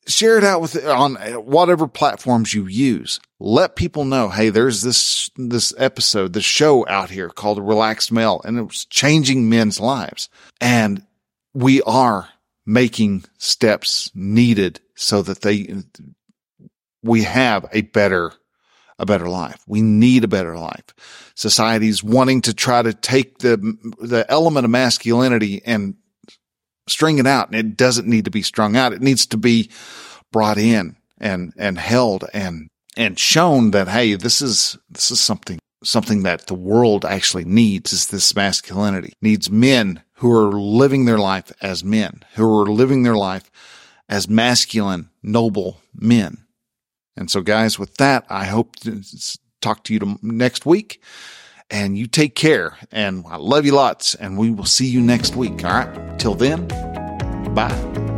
share 0.10 0.38
it 0.38 0.44
out 0.44 0.62
with 0.62 0.84
on 0.86 1.16
whatever 1.46 1.88
platforms 1.88 2.54
you 2.54 2.66
use. 2.66 3.20
Let 3.40 3.76
people 3.76 4.04
know, 4.04 4.30
hey, 4.30 4.50
there's 4.50 4.82
this 4.82 5.30
this 5.38 5.74
episode, 5.78 6.34
this 6.34 6.44
show 6.44 6.86
out 6.88 7.10
here 7.10 7.30
called 7.30 7.60
Relaxed 7.60 8.12
Male, 8.12 8.42
and 8.44 8.60
it's 8.60 8.86
changing 8.86 9.50
men's 9.50 9.80
lives. 9.80 10.30
And 10.60 11.06
we 11.54 11.82
are 11.84 12.30
making 12.66 13.24
steps 13.38 14.12
needed 14.14 14.80
so 14.96 15.22
that 15.22 15.42
they 15.42 15.74
we 17.02 17.24
have 17.24 17.66
a 17.72 17.82
better 17.82 18.34
a 19.00 19.06
better 19.06 19.30
life. 19.30 19.64
We 19.66 19.82
need 19.82 20.26
a 20.26 20.28
better 20.28 20.58
life. 20.58 20.94
Society's 21.36 22.04
wanting 22.04 22.42
to 22.42 22.54
try 22.54 22.82
to 22.82 22.94
take 22.94 23.38
the 23.40 23.56
the 24.02 24.26
element 24.30 24.66
of 24.66 24.72
masculinity 24.72 25.62
and 25.66 25.96
string 26.90 27.20
it 27.20 27.28
out 27.28 27.48
and 27.48 27.56
it 27.56 27.78
doesn't 27.78 28.08
need 28.08 28.26
to 28.26 28.32
be 28.32 28.42
strung 28.42 28.76
out. 28.76 28.94
It 28.94 29.02
needs 29.02 29.26
to 29.28 29.38
be 29.38 29.70
brought 30.32 30.58
in 30.58 30.96
and, 31.18 31.54
and 31.58 31.78
held 31.78 32.26
and, 32.34 32.70
and 32.98 33.18
shown 33.20 33.72
that, 33.72 33.88
Hey, 33.88 34.16
this 34.16 34.42
is, 34.42 34.78
this 34.90 35.12
is 35.12 35.20
something, 35.20 35.60
something 35.84 36.24
that 36.24 36.48
the 36.48 36.56
world 36.56 37.06
actually 37.06 37.46
needs 37.46 37.94
is 37.94 38.08
this 38.08 38.36
masculinity 38.36 39.14
needs 39.22 39.50
men 39.50 40.02
who 40.16 40.32
are 40.32 40.52
living 40.52 41.06
their 41.06 41.18
life 41.18 41.52
as 41.62 41.84
men, 41.84 42.24
who 42.36 42.62
are 42.62 42.66
living 42.66 43.04
their 43.04 43.16
life 43.16 43.50
as 44.10 44.28
masculine, 44.28 45.10
noble 45.24 45.82
men. 45.94 46.46
And 47.16 47.30
so 47.30 47.42
guys, 47.42 47.78
with 47.78 47.96
that, 47.98 48.26
I 48.30 48.46
hope 48.46 48.76
to 48.78 49.02
talk 49.62 49.84
to 49.86 49.94
you 49.94 50.18
next 50.22 50.66
week 50.66 51.02
and 51.70 51.98
you 51.98 52.08
take 52.08 52.36
care 52.36 52.78
and 52.92 53.24
I 53.28 53.38
love 53.38 53.66
you 53.66 53.74
lots 53.74 54.16
and 54.16 54.38
we 54.38 54.52
will 54.52 54.66
see 54.66 54.88
you 54.88 55.02
next 55.02 55.36
week. 55.36 55.64
All 55.64 55.72
right. 55.72 56.20
Till 56.20 56.36
then, 56.36 56.68
bye. 57.54 58.09